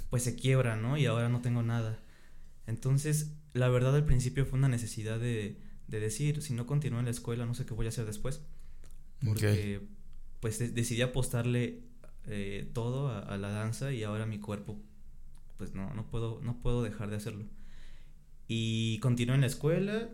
pues 0.09 0.23
se 0.23 0.35
quiebra, 0.35 0.75
¿no? 0.75 0.97
Y 0.97 1.05
ahora 1.05 1.29
no 1.29 1.41
tengo 1.41 1.63
nada. 1.63 1.99
Entonces, 2.67 3.31
la 3.53 3.69
verdad 3.69 3.95
al 3.95 4.05
principio 4.05 4.45
fue 4.45 4.57
una 4.59 4.67
necesidad 4.69 5.19
de, 5.19 5.57
de 5.87 5.99
decir, 5.99 6.41
si 6.41 6.53
no 6.53 6.65
continúo 6.65 6.99
en 6.99 7.05
la 7.05 7.11
escuela, 7.11 7.45
no 7.45 7.53
sé 7.55 7.65
qué 7.65 7.73
voy 7.73 7.85
a 7.85 7.89
hacer 7.89 8.05
después. 8.05 8.41
Porque 9.25 9.81
pues 10.39 10.59
de- 10.59 10.69
decidí 10.69 11.01
apostarle 11.01 11.81
eh, 12.27 12.69
todo 12.73 13.09
a, 13.09 13.19
a 13.19 13.37
la 13.37 13.49
danza 13.49 13.91
y 13.93 14.03
ahora 14.03 14.25
mi 14.25 14.39
cuerpo, 14.39 14.79
pues 15.57 15.73
no, 15.73 15.93
no 15.93 16.05
puedo, 16.07 16.39
no 16.43 16.57
puedo 16.61 16.83
dejar 16.83 17.09
de 17.09 17.15
hacerlo. 17.17 17.45
Y 18.47 18.99
continué 18.99 19.35
en 19.35 19.41
la 19.41 19.47
escuela 19.47 20.09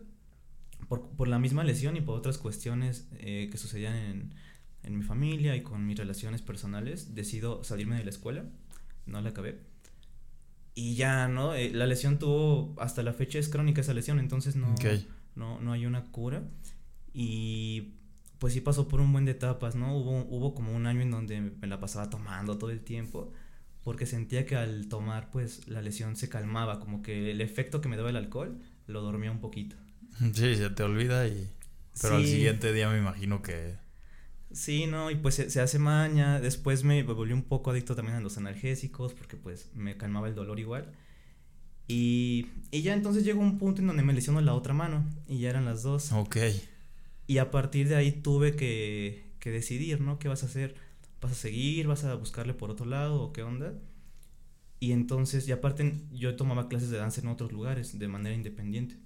por, 0.88 1.10
por 1.10 1.28
la 1.28 1.39
misma 1.39 1.63
lesión 1.63 1.98
y 1.98 2.01
por 2.01 2.18
otras 2.18 2.38
cuestiones 2.38 3.08
eh, 3.20 3.50
que 3.51 3.58
sucedían 3.58 3.96
en, 3.96 4.34
en 4.84 4.98
mi 4.98 5.04
familia 5.04 5.56
y 5.56 5.62
con 5.63 5.86
mis 5.86 5.98
relaciones 5.98 6.42
personales, 6.42 7.16
decido 7.16 7.63
salirme 7.63 7.98
de 7.98 8.04
la 8.04 8.10
escuela, 8.12 8.46
no 9.10 9.22
la 9.22 9.30
acabé. 9.30 9.60
Y 10.75 10.96
ya, 10.96 11.28
¿no? 11.28 11.56
Eh, 11.56 11.72
la 11.72 11.88
lesión 11.88 12.20
tuvo, 12.20 12.74
hasta 12.80 13.04
la 13.04 13.13
fecha 13.13 13.38
es 13.38 13.50
crónica 13.50 13.82
esa 13.82 13.94
lesión, 13.94 14.20
entonces 14.20 14.56
no, 14.56 14.75
no, 15.36 15.60
no 15.60 15.74
hay 15.74 15.86
una 15.86 16.06
cura. 16.12 16.44
Y 17.13 17.96
pues 18.39 18.54
sí 18.54 18.62
pasó 18.62 18.88
por 18.88 19.01
un 19.01 19.12
buen 19.12 19.25
de 19.25 19.32
etapas, 19.32 19.75
¿no? 19.75 19.98
Hubo, 19.98 20.25
hubo 20.30 20.56
como 20.56 20.74
un 20.74 20.86
año 20.86 21.01
en 21.01 21.12
donde 21.12 21.42
me 21.42 21.68
la 21.68 21.80
pasaba 21.80 22.10
tomando 22.10 22.58
todo 22.58 22.72
el 22.72 22.80
tiempo, 22.80 23.34
porque 23.84 24.06
sentía 24.06 24.46
que 24.46 24.56
al 24.56 24.88
tomar, 24.88 25.32
pues 25.32 25.68
la 25.68 25.82
lesión 25.82 26.16
se 26.16 26.30
calmaba, 26.30 26.80
como 26.80 27.01
que 27.01 27.32
el 27.32 27.42
efecto 27.42 27.82
que 27.82 27.89
me 27.89 27.98
daba 27.98 28.10
el 28.10 28.16
alcohol 28.16 28.58
lo 28.88 29.01
dormía 29.01 29.32
un 29.32 29.39
poquito. 29.39 29.75
Sí, 30.34 30.56
se 30.56 30.70
te 30.70 30.84
olvida 30.84 31.28
y... 31.28 31.50
Pero 32.01 32.16
al 32.16 32.25
siguiente 32.25 32.72
día 32.72 32.89
me 32.89 32.98
imagino 32.98 33.42
que... 33.42 33.75
Sí, 34.51 34.88
no, 34.88 35.12
y 35.12 35.15
pues 35.15 35.36
se, 35.36 35.50
se 35.50 35.62
hace 35.62 35.79
maña. 35.79 36.39
Después 36.39 36.84
me 36.84 37.03
volví 37.03 37.34
un 37.34 37.44
poco 37.44 37.72
adicto 37.72 37.96
también 37.96 38.18
a 38.18 38.22
los 38.22 38.38
analgésicos 38.38 39.13
porque 39.13 39.38
pues 39.38 39.70
me 39.75 39.98
calmaba 39.98 40.27
el 40.27 40.36
dolor 40.36 40.60
igual. 40.60 40.91
Y, 41.88 42.48
y 42.72 42.82
ya 42.84 42.94
entonces 42.94 43.24
llegó 43.24 43.41
un 43.41 43.58
punto 43.58 43.82
en 43.82 43.88
donde 43.88 44.03
me 44.03 44.13
lesionó 44.13 44.41
la 44.41 44.53
otra 44.53 44.74
mano 44.74 45.06
y 45.27 45.39
ya 45.39 45.50
eran 45.50 45.65
las 45.65 45.84
dos. 45.84 46.12
Ok. 46.12 46.38
Y 47.27 47.38
a 47.38 47.51
partir 47.51 47.88
de 47.88 47.96
ahí 47.96 48.12
tuve 48.12 48.56
que, 48.56 49.34
que 49.39 49.51
decidir, 49.51 50.01
¿no? 50.01 50.20
¿Qué 50.20 50.27
vas 50.27 50.44
a 50.44 50.48
hacer? 50.48 50.75
¿Vas 51.22 51.32
a 51.32 51.36
seguir? 51.36 51.88
¿Vas 51.88 52.03
a 52.03 52.15
buscarle 52.15 52.53
por 52.53 52.72
otro 52.72 52.86
lado? 52.86 53.22
¿O 53.22 53.34
qué 53.34 53.44
onda? 53.44 53.74
Y 54.79 54.94
entonces, 54.94 55.48
y 55.48 55.51
aparte 55.51 55.94
yo 56.12 56.36
tomaba 56.36 56.70
clases 56.70 56.89
de 56.89 56.98
danza 56.98 57.22
en 57.22 57.27
otros 57.27 57.51
lugares 57.51 57.98
de 57.98 58.08
manera 58.08 58.36
independiente. 58.36 58.98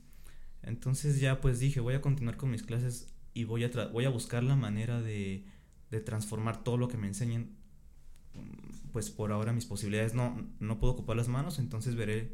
Entonces 0.62 1.20
ya 1.20 1.42
pues 1.42 1.60
dije, 1.60 1.80
voy 1.80 1.96
a 1.96 2.02
continuar 2.02 2.38
con 2.38 2.52
mis 2.52 2.64
clases 2.64 3.14
y 3.34 3.46
voy 3.46 3.64
a, 3.64 3.70
voy 3.92 4.06
a 4.06 4.10
buscar 4.10 4.44
la 4.44 4.56
manera 4.56 5.02
de, 5.02 5.46
de 5.92 6.00
transformar 6.00 6.64
todo 6.64 6.78
lo 6.78 6.88
que 6.88 6.98
me 6.98 7.08
enseñen. 7.08 7.56
Pues 8.92 9.10
por 9.10 9.32
ahora 9.32 9.54
mis 9.54 9.66
posibilidades 9.66 10.14
no, 10.14 10.48
no 10.60 10.80
puedo 10.80 10.94
ocupar 10.94 11.16
las 11.16 11.28
manos, 11.28 11.60
entonces 11.60 11.96
veré 11.96 12.34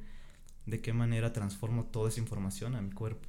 de 0.65 0.81
qué 0.81 0.93
manera 0.93 1.33
transformo 1.33 1.85
toda 1.85 2.09
esa 2.09 2.19
información 2.19 2.75
a 2.75 2.81
mi 2.81 2.91
cuerpo. 2.91 3.27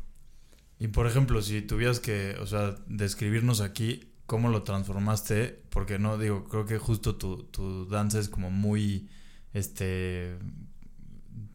Y 0.78 0.88
por 0.88 1.06
ejemplo, 1.06 1.42
si 1.42 1.62
tuvieras 1.62 2.00
que, 2.00 2.36
o 2.40 2.46
sea, 2.46 2.76
describirnos 2.86 3.60
aquí 3.60 4.12
cómo 4.26 4.48
lo 4.48 4.62
transformaste, 4.62 5.62
porque 5.70 5.98
no, 5.98 6.16
digo, 6.16 6.44
creo 6.44 6.64
que 6.64 6.78
justo 6.78 7.16
tu, 7.16 7.44
tu 7.44 7.86
danza 7.86 8.18
es 8.18 8.28
como 8.28 8.50
muy, 8.50 9.08
este, 9.52 10.38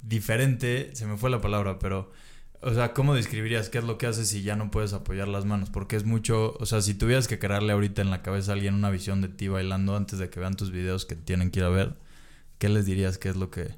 diferente, 0.01 0.95
se 0.95 1.07
me 1.07 1.17
fue 1.17 1.29
la 1.29 1.41
palabra, 1.41 1.79
pero, 1.79 2.11
o 2.65 2.73
sea, 2.73 2.93
¿cómo 2.93 3.13
describirías 3.13 3.69
qué 3.69 3.77
es 3.77 3.83
lo 3.83 3.99
que 3.99 4.07
haces 4.07 4.27
si 4.27 4.41
ya 4.41 4.55
no 4.55 4.71
puedes 4.71 4.93
apoyar 4.93 5.27
las 5.27 5.45
manos? 5.45 5.69
Porque 5.69 5.95
es 5.95 6.03
mucho, 6.03 6.57
o 6.59 6.65
sea, 6.65 6.81
si 6.81 6.95
tuvieras 6.95 7.27
que 7.27 7.37
crearle 7.37 7.71
ahorita 7.73 8.01
en 8.01 8.09
la 8.09 8.23
cabeza 8.23 8.51
a 8.51 8.55
alguien 8.55 8.73
una 8.73 8.89
visión 8.89 9.21
de 9.21 9.29
ti 9.29 9.47
bailando 9.47 9.95
antes 9.95 10.17
de 10.17 10.31
que 10.31 10.39
vean 10.39 10.55
tus 10.55 10.71
videos 10.71 11.05
que 11.05 11.15
tienen 11.15 11.51
que 11.51 11.59
ir 11.59 11.65
a 11.65 11.69
ver, 11.69 11.95
¿qué 12.57 12.67
les 12.67 12.87
dirías 12.87 13.19
que 13.19 13.29
es 13.29 13.35
lo 13.35 13.51
que... 13.51 13.75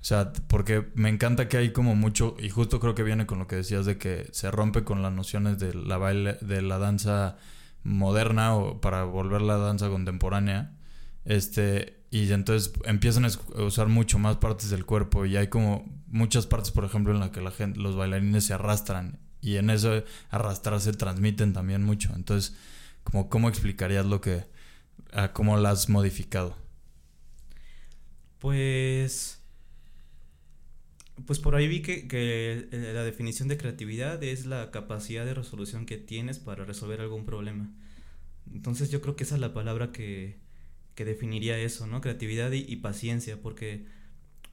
O 0.00 0.04
sea, 0.04 0.32
porque 0.48 0.88
me 0.94 1.08
encanta 1.08 1.48
que 1.48 1.58
hay 1.58 1.72
como 1.72 1.94
mucho, 1.94 2.34
y 2.40 2.50
justo 2.50 2.80
creo 2.80 2.96
que 2.96 3.04
viene 3.04 3.24
con 3.24 3.38
lo 3.38 3.46
que 3.46 3.54
decías 3.54 3.86
de 3.86 3.98
que 3.98 4.26
se 4.32 4.50
rompe 4.50 4.82
con 4.82 5.00
las 5.00 5.12
nociones 5.12 5.60
de 5.60 5.72
la 5.74 5.96
baile, 5.96 6.38
de 6.40 6.60
la 6.60 6.78
danza 6.78 7.36
moderna 7.84 8.56
o 8.56 8.80
para 8.80 9.04
volver 9.04 9.42
la 9.42 9.58
danza 9.58 9.88
contemporánea. 9.90 10.76
Este, 11.24 12.00
y 12.10 12.32
entonces 12.32 12.72
empiezan 12.84 13.26
a 13.26 13.62
usar 13.62 13.86
mucho 13.86 14.18
más 14.18 14.38
partes 14.38 14.70
del 14.70 14.84
cuerpo 14.84 15.24
y 15.24 15.36
hay 15.36 15.46
como 15.48 15.97
muchas 16.10 16.46
partes, 16.46 16.70
por 16.70 16.84
ejemplo, 16.84 17.12
en 17.12 17.20
las 17.20 17.30
que 17.30 17.40
la 17.40 17.50
gente, 17.50 17.78
los 17.78 17.96
bailarines 17.96 18.44
se 18.44 18.54
arrastran 18.54 19.18
y 19.40 19.56
en 19.56 19.70
eso 19.70 20.04
arrastrarse 20.30 20.92
transmiten 20.92 21.52
también 21.52 21.84
mucho. 21.84 22.12
Entonces, 22.14 22.56
como 23.04 23.28
cómo 23.28 23.48
explicarías 23.48 24.06
lo 24.06 24.20
que, 24.20 24.44
a 25.12 25.32
cómo 25.32 25.56
la 25.56 25.70
has 25.70 25.88
modificado. 25.88 26.56
Pues. 28.38 29.36
Pues 31.26 31.40
por 31.40 31.56
ahí 31.56 31.66
vi 31.66 31.82
que, 31.82 32.06
que 32.06 32.68
eh, 32.70 32.92
la 32.94 33.02
definición 33.02 33.48
de 33.48 33.58
creatividad 33.58 34.22
es 34.22 34.46
la 34.46 34.70
capacidad 34.70 35.24
de 35.24 35.34
resolución 35.34 35.84
que 35.84 35.98
tienes 35.98 36.38
para 36.38 36.64
resolver 36.64 37.00
algún 37.00 37.24
problema. 37.24 37.72
Entonces 38.52 38.90
yo 38.90 39.00
creo 39.00 39.16
que 39.16 39.24
esa 39.24 39.34
es 39.34 39.40
la 39.40 39.52
palabra 39.52 39.90
que, 39.90 40.38
que 40.94 41.04
definiría 41.04 41.58
eso, 41.58 41.88
¿no? 41.88 42.00
Creatividad 42.00 42.52
y, 42.52 42.64
y 42.68 42.76
paciencia, 42.76 43.42
porque 43.42 43.84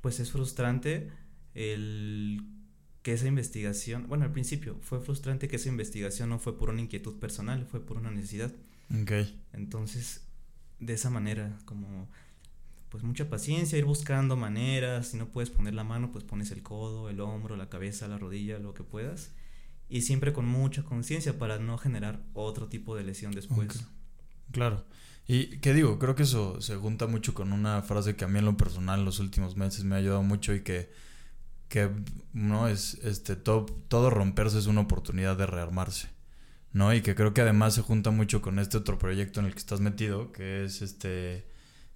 pues 0.02 0.20
es 0.20 0.32
frustrante 0.32 1.12
el 1.56 2.42
que 3.02 3.14
esa 3.14 3.28
investigación, 3.28 4.08
bueno, 4.08 4.26
al 4.26 4.32
principio 4.32 4.78
fue 4.82 5.00
frustrante 5.00 5.48
que 5.48 5.58
esa 5.58 5.70
investigación 5.70 6.30
no 6.30 6.40
fue 6.40 6.58
por 6.58 6.70
una 6.70 6.82
inquietud 6.82 7.20
personal, 7.20 7.66
fue 7.66 7.80
por 7.86 7.98
una 7.98 8.12
necesidad. 8.12 8.52
Ok. 9.02 9.12
Entonces, 9.54 10.22
de 10.80 10.94
esa 10.94 11.10
manera, 11.10 11.58
como 11.66 12.08
pues 12.90 13.04
mucha 13.04 13.30
paciencia, 13.30 13.78
ir 13.78 13.86
buscando 13.86 14.38
maneras, 14.38 15.10
si 15.10 15.18
no 15.18 15.28
puedes 15.28 15.50
poner 15.50 15.74
la 15.74 15.84
mano, 15.84 16.12
pues 16.12 16.24
pones 16.24 16.52
el 16.52 16.64
codo, 16.64 17.10
el 17.10 17.20
hombro, 17.20 17.58
la 17.58 17.68
cabeza, 17.68 18.08
la 18.08 18.18
rodilla, 18.18 18.58
lo 18.58 18.74
que 18.74 18.84
puedas. 18.84 19.32
Y 19.90 20.04
siempre 20.04 20.34
con 20.34 20.48
mucha 20.48 20.84
conciencia 20.84 21.38
para 21.38 21.60
no 21.60 21.78
generar 21.78 22.24
otro 22.34 22.68
tipo 22.68 22.96
de 22.96 23.04
lesión 23.04 23.34
después. 23.34 23.86
Claro. 24.52 24.86
Y 25.28 25.58
qué 25.58 25.74
digo, 25.74 26.00
creo 26.00 26.16
que 26.16 26.24
eso 26.24 26.62
se 26.62 26.76
junta 26.76 27.06
mucho 27.06 27.34
con 27.34 27.52
una 27.52 27.82
frase 27.82 28.16
que 28.16 28.26
a 28.26 28.28
mí 28.28 28.40
en 28.40 28.46
lo 28.46 28.58
personal 28.58 29.00
en 29.00 29.06
los 29.06 29.20
últimos 29.20 29.58
meses 29.58 29.84
me 29.84 29.96
ha 29.96 29.98
ayudado 29.98 30.24
mucho 30.24 30.54
y 30.54 30.62
que, 30.62 30.90
que 31.70 31.90
no 32.34 32.68
es 32.68 32.96
este 33.04 33.36
todo, 33.36 33.66
todo 33.88 34.10
romperse 34.10 34.60
es 34.60 34.68
una 34.68 34.82
oportunidad 34.82 35.38
de 35.38 35.46
rearmarse. 35.46 36.10
¿No? 36.72 36.94
Y 36.94 37.02
que 37.02 37.16
creo 37.16 37.34
que 37.34 37.42
además 37.42 37.74
se 37.74 37.82
junta 37.82 38.12
mucho 38.12 38.42
con 38.42 38.60
este 38.60 38.76
otro 38.76 39.00
proyecto 39.00 39.40
en 39.40 39.46
el 39.46 39.54
que 39.54 39.60
estás 39.60 39.80
metido, 39.80 40.34
que 40.34 40.66
es 40.66 40.82
este 40.82 41.48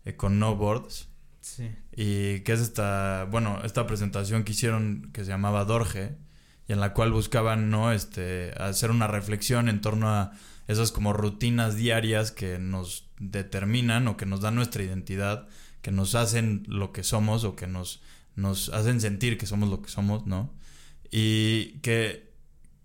eh, 0.05 0.15
con 0.15 0.39
No 0.39 0.55
Boards. 0.55 1.09
Sí. 1.41 1.69
Y 1.91 2.41
que 2.41 2.53
es 2.53 2.61
esta, 2.61 3.27
bueno, 3.29 3.59
esta 3.63 3.85
presentación 3.87 4.43
que 4.45 4.53
hicieron 4.53 5.09
que 5.13 5.25
se 5.25 5.31
llamaba 5.31 5.65
Dorje 5.65 6.17
y 6.67 6.73
en 6.73 6.79
la 6.79 6.93
cual 6.93 7.11
buscaban, 7.11 7.69
¿no? 7.69 7.91
Este, 7.91 8.53
hacer 8.57 8.91
una 8.91 9.07
reflexión 9.07 9.67
en 9.67 9.81
torno 9.81 10.07
a 10.09 10.31
esas 10.67 10.91
como 10.91 11.13
rutinas 11.13 11.75
diarias 11.75 12.31
que 12.31 12.59
nos 12.59 13.09
determinan 13.19 14.07
o 14.07 14.17
que 14.17 14.27
nos 14.27 14.41
dan 14.41 14.53
nuestra 14.53 14.83
identidad, 14.83 15.47
que 15.81 15.91
nos 15.91 16.13
hacen 16.13 16.63
lo 16.67 16.93
que 16.93 17.01
somos 17.01 17.43
o 17.43 17.55
que 17.55 17.65
nos, 17.65 18.03
nos 18.39 18.69
hacen 18.69 19.01
sentir 19.01 19.37
que 19.37 19.45
somos 19.45 19.69
lo 19.69 19.81
que 19.81 19.89
somos, 19.89 20.25
¿no? 20.25 20.53
Y 21.11 21.79
que 21.79 22.33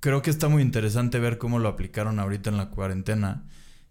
creo 0.01 0.23
que 0.23 0.31
está 0.31 0.49
muy 0.49 0.63
interesante 0.63 1.19
ver 1.19 1.39
cómo 1.39 1.59
lo 1.59 1.69
aplicaron 1.69 2.19
ahorita 2.19 2.51
en 2.51 2.59
la 2.59 2.71
cuarentena 2.71 3.47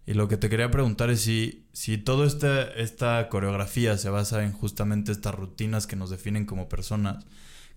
Y 0.06 0.14
lo 0.14 0.28
que 0.28 0.36
te 0.36 0.48
quería 0.48 0.70
preguntar 0.70 1.10
es 1.10 1.22
si, 1.22 1.66
si 1.72 1.98
toda 1.98 2.26
esta, 2.26 2.62
esta 2.62 3.28
coreografía 3.28 3.96
se 3.98 4.10
basa 4.10 4.44
en 4.44 4.52
justamente 4.52 5.12
estas 5.12 5.34
rutinas 5.34 5.86
que 5.86 5.96
nos 5.96 6.10
definen 6.10 6.44
como 6.46 6.68
personas, 6.68 7.24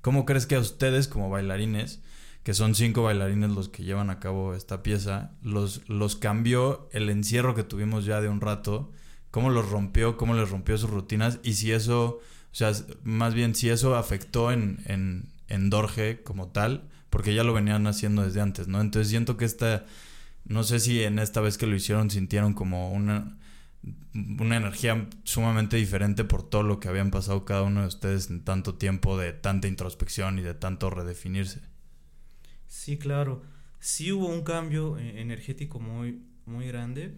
¿cómo 0.02 0.26
crees 0.26 0.46
que 0.46 0.56
a 0.56 0.60
ustedes 0.60 1.08
como 1.08 1.30
bailarines, 1.30 2.02
que 2.44 2.54
son 2.54 2.76
cinco 2.76 3.04
bailarines 3.04 3.52
los 3.52 3.70
que 3.70 3.84
llevan 3.84 4.10
a 4.10 4.20
cabo 4.20 4.54
esta 4.56 4.84
pieza, 4.84 5.32
los, 5.42 5.88
los 5.90 6.16
cambió 6.16 6.90
el 6.92 7.10
encierro 7.10 7.56
que 7.56 7.64
tuvimos 7.64 8.06
ya 8.06 8.22
de 8.22 8.30
un 8.30 8.42
rato? 8.42 8.92
¿Cómo 9.32 9.50
los 9.50 9.70
rompió? 9.70 10.18
¿Cómo 10.18 10.34
les 10.34 10.50
rompió 10.50 10.78
sus 10.78 10.90
rutinas? 10.90 11.40
Y 11.44 11.54
si 11.54 11.72
eso, 11.72 12.20
sea, 12.58 12.72
más 13.04 13.34
bien 13.34 13.56
si 13.56 13.70
eso 13.70 13.96
afectó 13.96 14.52
en, 14.52 14.80
en, 14.86 15.30
en 15.48 15.70
Dorje 15.70 16.24
como 16.24 16.50
tal, 16.50 16.90
porque 17.10 17.34
ya 17.34 17.44
lo 17.44 17.54
venían 17.54 17.88
haciendo 17.88 18.24
desde 18.24 18.42
antes, 18.42 18.68
¿no? 18.68 18.82
Entonces 18.82 19.10
siento 19.10 19.38
que 19.38 19.46
esta 19.46 19.86
no 20.48 20.64
sé 20.64 20.80
si 20.80 21.04
en 21.04 21.20
esta 21.20 21.42
vez 21.42 21.58
que 21.58 21.68
lo 21.68 21.76
hicieron 21.76 22.10
sintieron 22.10 22.54
como 22.54 22.92
una, 22.92 23.38
una 24.14 24.56
energía 24.56 25.10
sumamente 25.24 25.76
diferente 25.76 26.24
por 26.24 26.50
todo 26.50 26.64
lo 26.64 26.80
que 26.80 26.88
habían 26.88 27.12
pasado 27.12 27.44
cada 27.44 27.64
uno 27.64 27.82
de 27.82 27.88
ustedes 27.88 28.30
en 28.30 28.46
tanto 28.46 28.76
tiempo 28.76 29.18
de 29.18 29.34
tanta 29.34 29.68
introspección 29.68 30.40
y 30.40 30.44
de 30.44 30.54
tanto 30.54 30.90
redefinirse. 30.90 31.62
Sí, 32.68 32.98
claro. 32.98 33.42
Sí 33.80 34.12
hubo 34.14 34.28
un 34.28 34.44
cambio 34.44 34.98
eh, 34.98 35.22
energético 35.22 35.80
muy, 35.80 36.24
muy 36.46 36.68
grande. 36.68 37.18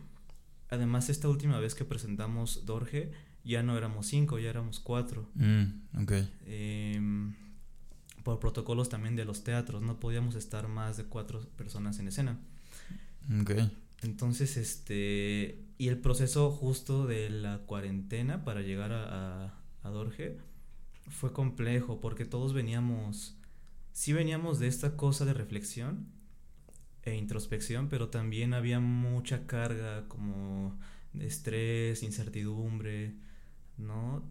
Además, 0.70 1.10
esta 1.10 1.30
última 1.30 1.60
vez 1.60 1.76
que 1.76 1.86
presentamos 1.86 2.66
Dorje, 2.66 3.12
ya 3.50 3.64
no 3.64 3.76
éramos 3.76 4.06
cinco, 4.06 4.38
ya 4.38 4.52
éramos 4.52 4.80
cuatro. 4.80 5.28
Mm, 5.34 6.04
ok. 6.04 6.12
Em, 6.46 7.34
por 8.24 8.40
protocolos 8.40 8.90
también 8.90 9.16
de 9.16 9.26
los 9.26 9.44
teatros, 9.44 9.82
no 9.82 10.00
podíamos 10.00 10.36
estar 10.36 10.68
más 10.68 10.98
de 10.98 11.06
cuatro 11.06 11.42
personas 11.58 11.98
en 12.00 12.08
escena. 12.08 12.40
Ok. 13.42 13.52
Entonces, 14.04 14.56
este. 14.56 15.66
Y 15.80 15.88
el 15.88 15.98
proceso 15.98 16.52
justo 16.52 17.08
de 17.08 17.30
la 17.30 17.60
cuarentena 17.66 18.44
para 18.44 18.62
llegar 18.62 18.92
a, 18.92 19.46
a, 19.46 19.54
a 19.84 19.90
Dorje 19.90 20.38
fue 21.10 21.34
complejo 21.34 22.00
porque 22.00 22.26
todos 22.26 22.54
veníamos. 22.54 23.36
Sí 23.94 24.14
veníamos 24.14 24.60
de 24.60 24.68
esta 24.68 24.96
cosa 24.96 25.26
de 25.26 25.34
reflexión 25.34 26.08
e 27.04 27.16
introspección, 27.16 27.90
pero 27.90 28.10
también 28.10 28.54
había 28.54 28.80
mucha 28.80 29.48
carga 29.48 30.08
como 30.08 30.78
de 31.14 31.26
estrés, 31.26 32.04
incertidumbre, 32.04 33.16
¿no? 33.80 34.24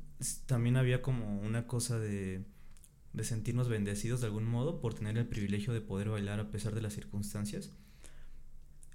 También 0.47 0.77
había 0.77 1.03
como 1.03 1.41
una 1.41 1.67
cosa 1.67 1.99
de, 1.99 2.45
de 3.15 3.25
sentirnos 3.25 3.69
bendecidos 3.69 4.21
de 4.21 4.29
algún 4.29 4.47
modo 4.47 4.81
por 4.81 4.95
tener 4.95 5.19
el 5.19 5.27
privilegio 5.29 5.73
de 5.75 5.81
poder 5.83 6.11
bailar 6.11 6.41
a 6.41 6.51
pesar 6.51 6.75
de 6.75 6.83
las 6.83 6.95
circunstancias. 6.95 7.73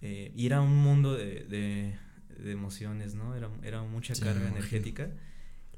Eh, 0.01 0.33
y 0.35 0.45
era 0.45 0.61
un 0.61 0.75
mundo 0.75 1.15
de, 1.15 1.45
de, 1.45 1.95
de 2.43 2.51
emociones, 2.51 3.15
¿no? 3.15 3.35
Era, 3.35 3.49
era 3.63 3.83
mucha 3.83 4.15
Sí, 4.15 4.21
carga 4.21 4.49
energética. 4.49 5.11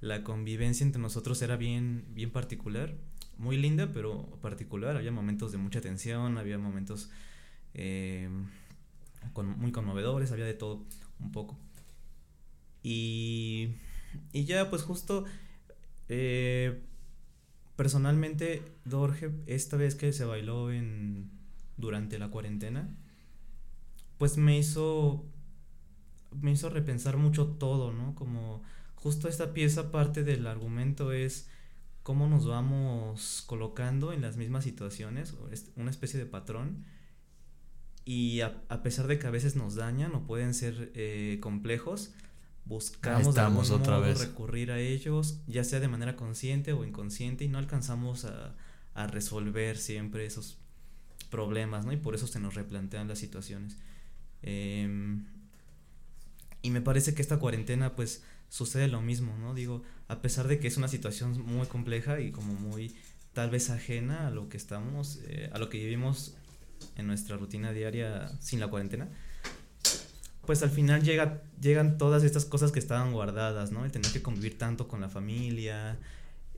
La 0.02 0.24
convivencia 0.24 0.86
entre 0.86 1.02
nosotros 1.02 1.42
era 1.42 1.58
bien, 1.58 2.06
bien 2.14 2.32
particular, 2.32 2.96
muy 3.38 3.58
linda, 3.58 3.92
pero 3.94 4.40
particular. 4.42 4.98
Había 4.98 5.12
momentos 5.12 5.52
de 5.52 5.58
mucha 5.60 5.82
tensión, 5.82 6.38
había 6.38 6.58
momentos 6.58 7.12
eh, 7.76 8.30
con- 9.34 9.58
muy 9.60 9.72
conmovedores, 9.72 10.32
había 10.32 10.46
de 10.46 10.54
todo 10.56 10.84
un 11.20 11.32
poco. 11.32 11.58
Y, 12.84 13.70
y 14.32 14.46
ya, 14.46 14.70
pues 14.70 14.84
justo, 14.84 15.26
eh, 16.10 16.82
personalmente, 17.76 18.64
Dorje, 18.86 19.32
esta 19.48 19.78
vez 19.78 19.96
que 19.96 20.14
se 20.14 20.26
bailó 20.26 20.72
en, 20.72 21.30
durante 21.78 22.20
la 22.20 22.30
cuarentena, 22.30 22.90
pues 24.18 24.38
me 24.38 24.58
hizo, 24.58 25.26
me 26.32 26.52
hizo 26.52 26.70
repensar 26.70 27.18
mucho 27.18 27.48
todo, 27.48 27.92
¿no? 27.92 28.16
Como 28.16 28.62
justo 28.96 29.28
esta 29.28 29.54
pieza, 29.54 29.92
parte 29.92 30.24
del 30.24 30.48
argumento 30.48 31.12
es 31.12 31.50
cómo 32.04 32.28
nos 32.28 32.46
vamos 32.46 33.44
colocando 33.48 34.14
en 34.14 34.22
las 34.22 34.38
mismas 34.38 34.64
situaciones, 34.64 35.36
una 35.76 35.90
especie 35.90 36.20
de 36.20 36.26
patrón. 36.26 36.86
Y 38.08 38.42
a, 38.42 38.62
a 38.70 38.84
pesar 38.84 39.08
de 39.08 39.18
que 39.18 39.26
a 39.26 39.32
veces 39.32 39.56
nos 39.56 39.74
dañan 39.74 40.14
o 40.14 40.28
pueden 40.28 40.54
ser 40.54 40.92
eh, 40.94 41.40
complejos, 41.42 42.14
buscamos 42.66 43.36
de 43.36 43.42
algún 43.42 43.72
otra 43.72 43.96
modo 43.96 44.02
vez. 44.02 44.20
recurrir 44.20 44.72
a 44.72 44.80
ellos, 44.80 45.40
ya 45.48 45.64
sea 45.64 45.80
de 45.80 45.88
manera 45.88 46.16
consciente 46.16 46.74
o 46.74 46.84
inconsciente, 46.84 47.46
y 47.46 47.48
no 47.48 47.58
alcanzamos 47.58 48.26
a, 48.26 48.56
a 48.94 49.08
resolver 49.08 49.78
siempre 49.78 50.26
esos 50.26 50.58
problemas, 51.30 51.86
¿no? 51.86 51.92
Y 51.92 51.98
por 51.98 52.16
eso 52.16 52.28
se 52.28 52.40
nos 52.40 52.56
replantean 52.56 53.08
las 53.08 53.20
situaciones. 53.20 53.78
Em, 54.42 55.26
y 56.62 56.72
me 56.72 56.82
parece 56.82 57.14
que 57.14 57.22
esta 57.22 57.38
cuarentena, 57.40 57.96
pues, 57.96 58.24
sucede 58.50 58.88
lo 58.88 59.02
mismo, 59.02 59.38
¿no? 59.38 59.54
Digo, 59.54 59.84
a 60.08 60.22
pesar 60.22 60.48
de 60.48 60.60
que 60.60 60.68
es 60.68 60.78
una 60.78 60.88
situación 60.88 61.42
muy 61.46 61.68
compleja 61.68 62.20
y 62.20 62.32
como 62.32 62.54
muy 62.54 62.96
tal 63.34 63.50
vez 63.50 63.70
ajena 63.70 64.28
a 64.28 64.32
lo 64.32 64.48
que 64.50 64.58
estamos, 64.58 65.20
eh, 65.26 65.50
a 65.52 65.60
lo 65.60 65.70
que 65.70 65.78
vivimos 65.80 66.36
en 66.96 67.08
nuestra 67.08 67.36
rutina 67.38 67.74
diaria 67.74 68.32
sin 68.40 68.60
la 68.60 68.68
cuarentena, 68.70 69.10
pues 70.46 70.64
al 70.64 70.70
final 70.70 71.04
llega, 71.04 71.44
llegan 71.62 71.98
todas 71.98 72.24
estas 72.24 72.46
cosas 72.46 72.72
que 72.72 72.80
estaban 72.80 73.12
guardadas, 73.12 73.72
¿no? 73.72 73.86
El 73.86 73.92
tener 73.92 74.12
que 74.12 74.22
convivir 74.22 74.58
tanto 74.58 74.88
con 74.88 75.02
la 75.02 75.10
familia, 75.10 75.98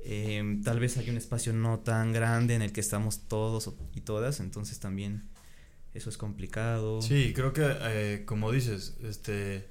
em, 0.04 0.64
tal 0.64 0.80
vez 0.80 0.98
hay 0.98 1.10
un 1.10 1.18
espacio 1.18 1.54
no 1.54 1.80
tan 1.80 2.14
grande 2.14 2.56
en 2.56 2.62
el 2.62 2.72
que 2.72 2.82
estamos 2.82 3.28
todos 3.28 3.74
y 3.96 4.02
todas, 4.02 4.40
entonces 4.40 4.80
también 4.80 5.24
eso 5.94 6.10
es 6.10 6.18
complicado. 6.18 7.02
Sí, 7.02 7.34
creo 7.36 7.54
que 7.54 7.66
eh, 7.66 8.24
como 8.26 8.52
dices, 8.52 8.98
este 9.04 9.68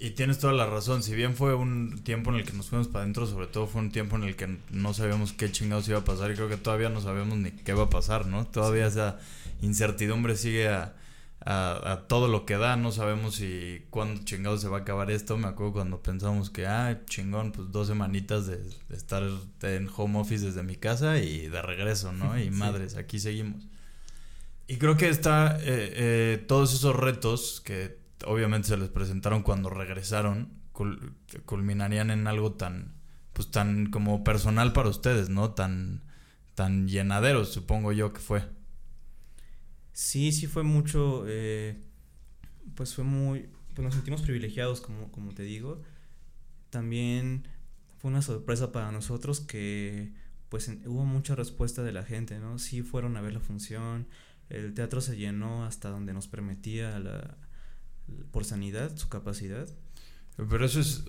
y 0.00 0.10
tienes 0.10 0.38
toda 0.38 0.52
la 0.52 0.64
razón, 0.64 1.02
si 1.02 1.14
bien 1.14 1.34
fue 1.34 1.54
un 1.56 2.02
tiempo 2.04 2.30
en 2.30 2.36
el 2.36 2.44
que 2.44 2.52
nos 2.52 2.68
fuimos 2.68 2.86
para 2.86 3.02
adentro, 3.02 3.26
sobre 3.26 3.48
todo 3.48 3.66
fue 3.66 3.80
un 3.80 3.90
tiempo 3.90 4.14
en 4.14 4.22
el 4.22 4.36
que 4.36 4.58
no 4.70 4.94
sabíamos 4.94 5.32
qué 5.32 5.50
chingados 5.50 5.88
iba 5.88 5.98
a 5.98 6.04
pasar 6.04 6.30
y 6.30 6.34
creo 6.34 6.48
que 6.48 6.56
todavía 6.56 6.88
no 6.88 7.00
sabemos 7.00 7.36
ni 7.36 7.50
qué 7.50 7.72
va 7.72 7.84
a 7.84 7.90
pasar, 7.90 8.26
¿no? 8.26 8.46
Todavía 8.46 8.86
esa 8.86 9.18
incertidumbre 9.60 10.36
sigue 10.36 10.68
a, 10.68 10.94
a, 11.50 11.92
a 11.92 12.08
todo 12.08 12.28
lo 12.28 12.44
que 12.44 12.58
da, 12.58 12.76
no 12.76 12.92
sabemos 12.92 13.36
si 13.36 13.86
cuándo 13.88 14.22
chingados 14.24 14.60
se 14.60 14.68
va 14.68 14.78
a 14.78 14.80
acabar 14.80 15.10
esto, 15.10 15.38
me 15.38 15.48
acuerdo 15.48 15.72
cuando 15.72 16.02
pensamos 16.02 16.50
que, 16.50 16.66
ah, 16.66 17.00
chingón, 17.06 17.52
pues 17.52 17.72
dos 17.72 17.86
semanitas 17.88 18.46
de, 18.46 18.58
de 18.58 18.96
estar 18.96 19.22
en 19.62 19.88
home 19.96 20.18
office 20.18 20.44
desde 20.44 20.62
mi 20.62 20.76
casa 20.76 21.18
y 21.18 21.48
de 21.48 21.62
regreso, 21.62 22.12
¿no? 22.12 22.38
Y 22.38 22.44
Sí. 22.44 22.50
madres, 22.50 22.96
aquí 22.96 23.18
seguimos. 23.18 23.66
Y 24.66 24.76
creo 24.76 24.96
que 24.98 25.08
está 25.08 25.56
eh, 25.56 25.62
eh, 25.64 26.44
todos 26.46 26.74
esos 26.74 26.94
retos 26.94 27.62
que 27.64 27.98
obviamente 28.26 28.68
se 28.68 28.76
les 28.76 28.90
presentaron 28.90 29.42
cuando 29.42 29.70
regresaron 29.70 30.50
cul- 30.74 31.14
culminarían 31.46 32.10
en 32.10 32.26
algo 32.26 32.52
tan 32.52 32.92
pues 33.32 33.50
tan 33.50 33.86
como 33.86 34.24
personal 34.24 34.72
para 34.74 34.88
ustedes, 34.90 35.30
¿no? 35.30 35.52
Tan 35.52 36.02
tan 36.54 36.88
llenadero, 36.88 37.44
supongo 37.46 37.92
yo 37.92 38.12
que 38.12 38.18
fue. 38.20 38.42
Sí, 39.98 40.30
sí 40.30 40.46
fue 40.46 40.62
mucho, 40.62 41.24
eh, 41.26 41.76
pues 42.76 42.94
fue 42.94 43.02
muy, 43.02 43.48
pues 43.74 43.84
nos 43.84 43.94
sentimos 43.94 44.22
privilegiados, 44.22 44.80
como, 44.80 45.10
como 45.10 45.34
te 45.34 45.42
digo. 45.42 45.82
También 46.70 47.48
fue 47.96 48.12
una 48.12 48.22
sorpresa 48.22 48.70
para 48.70 48.92
nosotros 48.92 49.40
que 49.40 50.12
pues 50.50 50.70
hubo 50.86 51.04
mucha 51.04 51.34
respuesta 51.34 51.82
de 51.82 51.90
la 51.90 52.04
gente, 52.04 52.38
¿no? 52.38 52.60
Sí 52.60 52.82
fueron 52.82 53.16
a 53.16 53.20
ver 53.22 53.32
la 53.32 53.40
función, 53.40 54.06
el 54.50 54.72
teatro 54.72 55.00
se 55.00 55.16
llenó 55.16 55.64
hasta 55.64 55.90
donde 55.90 56.14
nos 56.14 56.28
permitía 56.28 56.96
la, 57.00 57.36
por 58.30 58.44
sanidad, 58.44 58.96
su 58.96 59.08
capacidad. 59.08 59.68
Pero 60.36 60.64
eso 60.64 60.78
es, 60.78 61.02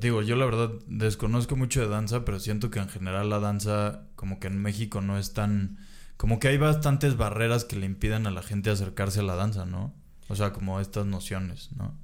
digo, 0.00 0.22
yo 0.22 0.34
la 0.34 0.46
verdad 0.46 0.72
desconozco 0.88 1.54
mucho 1.54 1.82
de 1.82 1.86
danza, 1.86 2.24
pero 2.24 2.40
siento 2.40 2.68
que 2.72 2.80
en 2.80 2.88
general 2.88 3.30
la 3.30 3.38
danza 3.38 4.08
como 4.16 4.40
que 4.40 4.48
en 4.48 4.60
México 4.60 5.00
no 5.00 5.18
es 5.18 5.34
tan 5.34 5.78
como 6.16 6.38
que 6.38 6.48
hay 6.48 6.58
bastantes 6.58 7.16
barreras 7.16 7.64
que 7.64 7.76
le 7.76 7.86
impiden 7.86 8.26
a 8.26 8.30
la 8.30 8.42
gente 8.42 8.70
acercarse 8.70 9.20
a 9.20 9.24
la 9.24 9.34
danza, 9.34 9.66
¿no? 9.66 9.94
O 10.28 10.36
sea, 10.36 10.52
como 10.52 10.80
estas 10.80 11.06
nociones, 11.06 11.70
¿no? 11.76 11.96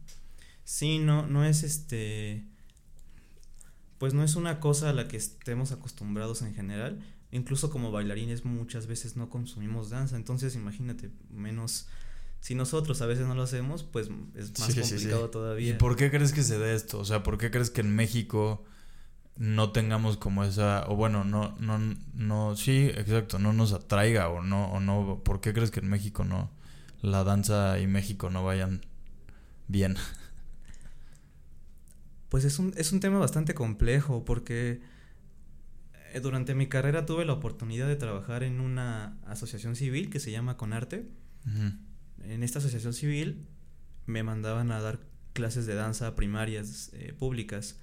Sí, 0.64 0.98
no, 0.98 1.26
no 1.26 1.44
es 1.44 1.62
este. 1.62 2.44
Pues 3.98 4.14
no 4.14 4.22
es 4.24 4.34
una 4.36 4.60
cosa 4.60 4.90
a 4.90 4.92
la 4.92 5.08
que 5.08 5.16
estemos 5.16 5.72
acostumbrados 5.72 6.42
en 6.42 6.54
general. 6.54 7.00
Incluso 7.32 7.70
como 7.70 7.92
bailarines 7.92 8.44
muchas 8.44 8.86
veces 8.86 9.16
no 9.16 9.28
consumimos 9.30 9.90
danza. 9.90 10.16
Entonces 10.16 10.54
imagínate, 10.54 11.10
menos. 11.30 11.86
Si 12.40 12.54
nosotros 12.54 13.02
a 13.02 13.06
veces 13.06 13.26
no 13.26 13.34
lo 13.34 13.42
hacemos, 13.42 13.84
pues 13.84 14.08
es 14.34 14.58
más 14.58 14.68
Sí, 14.68 14.72
sí, 14.72 14.82
sí. 14.84 14.90
complicado 14.94 15.30
todavía. 15.30 15.70
¿Y 15.70 15.72
por 15.74 15.96
qué 15.96 16.10
crees 16.10 16.32
que 16.32 16.42
se 16.42 16.58
dé 16.58 16.74
esto? 16.74 16.98
O 16.98 17.04
sea, 17.04 17.22
¿por 17.22 17.36
qué 17.36 17.50
crees 17.50 17.68
que 17.70 17.82
en 17.82 17.94
México 17.94 18.64
no 19.40 19.72
tengamos 19.72 20.18
como 20.18 20.44
esa 20.44 20.84
o 20.88 20.96
bueno, 20.96 21.24
no 21.24 21.56
no 21.58 21.78
no 22.12 22.56
sí, 22.56 22.88
exacto, 22.94 23.38
no 23.38 23.54
nos 23.54 23.72
atraiga 23.72 24.28
o 24.28 24.42
no 24.42 24.70
o 24.70 24.80
no 24.80 25.22
¿por 25.24 25.40
qué 25.40 25.54
crees 25.54 25.70
que 25.70 25.80
en 25.80 25.88
México 25.88 26.24
no 26.24 26.50
la 27.00 27.24
danza 27.24 27.78
y 27.78 27.86
México 27.86 28.28
no 28.28 28.44
vayan 28.44 28.82
bien? 29.66 29.96
Pues 32.28 32.44
es 32.44 32.58
un, 32.58 32.74
es 32.76 32.92
un 32.92 33.00
tema 33.00 33.18
bastante 33.18 33.54
complejo 33.54 34.24
porque 34.26 34.82
eh, 36.12 36.20
durante 36.20 36.54
mi 36.54 36.68
carrera 36.68 37.06
tuve 37.06 37.24
la 37.24 37.32
oportunidad 37.32 37.88
de 37.88 37.96
trabajar 37.96 38.42
en 38.42 38.60
una 38.60 39.16
asociación 39.26 39.74
civil 39.74 40.10
que 40.10 40.20
se 40.20 40.30
llama 40.30 40.58
Conarte. 40.58 41.08
Ujú. 41.46 41.72
En 42.24 42.42
esta 42.42 42.58
asociación 42.58 42.92
civil 42.92 43.48
me 44.04 44.22
mandaban 44.22 44.70
a 44.70 44.80
dar 44.80 45.00
clases 45.32 45.66
de 45.66 45.74
danza 45.74 46.16
primarias 46.16 46.90
eh, 46.92 47.14
públicas 47.18 47.78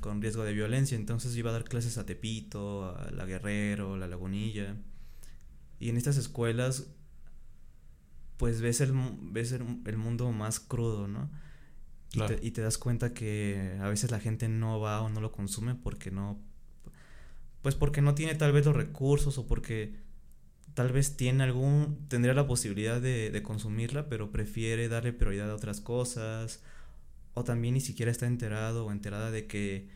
con 0.00 0.20
riesgo 0.20 0.44
de 0.44 0.52
violencia. 0.52 0.96
Entonces 0.96 1.36
iba 1.36 1.50
a 1.50 1.52
dar 1.52 1.64
clases 1.64 1.98
a 1.98 2.06
Tepito, 2.06 2.94
a 2.96 3.10
La 3.10 3.26
Guerrero, 3.26 3.96
La 3.96 4.06
Lagunilla. 4.06 4.76
Y 5.78 5.88
en 5.88 5.96
estas 5.96 6.16
escuelas, 6.16 6.88
pues 8.36 8.60
ves 8.60 8.80
el, 8.80 8.92
ves 9.32 9.52
el, 9.52 9.64
el 9.84 9.96
mundo 9.96 10.30
más 10.32 10.60
crudo, 10.60 11.08
¿no? 11.08 11.30
Y, 12.12 12.20
te, 12.26 12.38
y 12.42 12.50
te 12.50 12.60
das 12.60 12.76
cuenta 12.76 13.14
que 13.14 13.78
a 13.80 13.88
veces 13.88 14.10
la 14.10 14.18
gente 14.18 14.48
no 14.48 14.80
va 14.80 15.00
o 15.00 15.08
no 15.08 15.20
lo 15.20 15.32
consume 15.32 15.74
porque 15.74 16.10
no. 16.10 16.40
Pues 17.62 17.74
porque 17.74 18.02
no 18.02 18.14
tiene 18.14 18.34
tal 18.34 18.52
vez 18.52 18.66
los 18.66 18.74
recursos 18.74 19.38
o 19.38 19.46
porque 19.46 19.94
tal 20.74 20.92
vez 20.92 21.16
tiene 21.16 21.44
algún. 21.44 22.06
tendría 22.08 22.34
la 22.34 22.46
posibilidad 22.46 23.00
de, 23.00 23.30
de 23.30 23.42
consumirla, 23.42 24.08
pero 24.08 24.32
prefiere 24.32 24.88
darle 24.88 25.12
prioridad 25.12 25.50
a 25.50 25.54
otras 25.54 25.80
cosas. 25.80 26.62
O 27.34 27.44
también 27.44 27.74
ni 27.74 27.80
siquiera 27.80 28.10
está 28.10 28.26
enterado 28.26 28.86
o 28.86 28.92
enterada 28.92 29.30
de 29.30 29.46
que. 29.46 29.88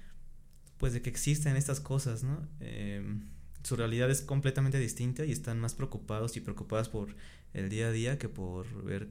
Pues 0.79 0.93
de 0.93 1.03
que 1.03 1.11
existen 1.11 1.57
estas 1.57 1.81
cosas, 1.81 2.25
¿no? 2.25 2.47
Em, 2.61 3.23
su 3.63 3.77
realidad 3.77 4.11
es 4.11 4.21
completamente 4.23 4.79
distinta 4.79 5.25
y 5.25 5.33
están 5.33 5.59
más 5.61 5.75
preocupados 5.75 6.37
y 6.37 6.41
preocupadas 6.41 6.89
por 6.89 7.15
el 7.55 7.71
día 7.71 7.89
a 7.89 7.93
día 7.93 8.19
que 8.19 8.29
por 8.29 8.67
ver 8.85 9.09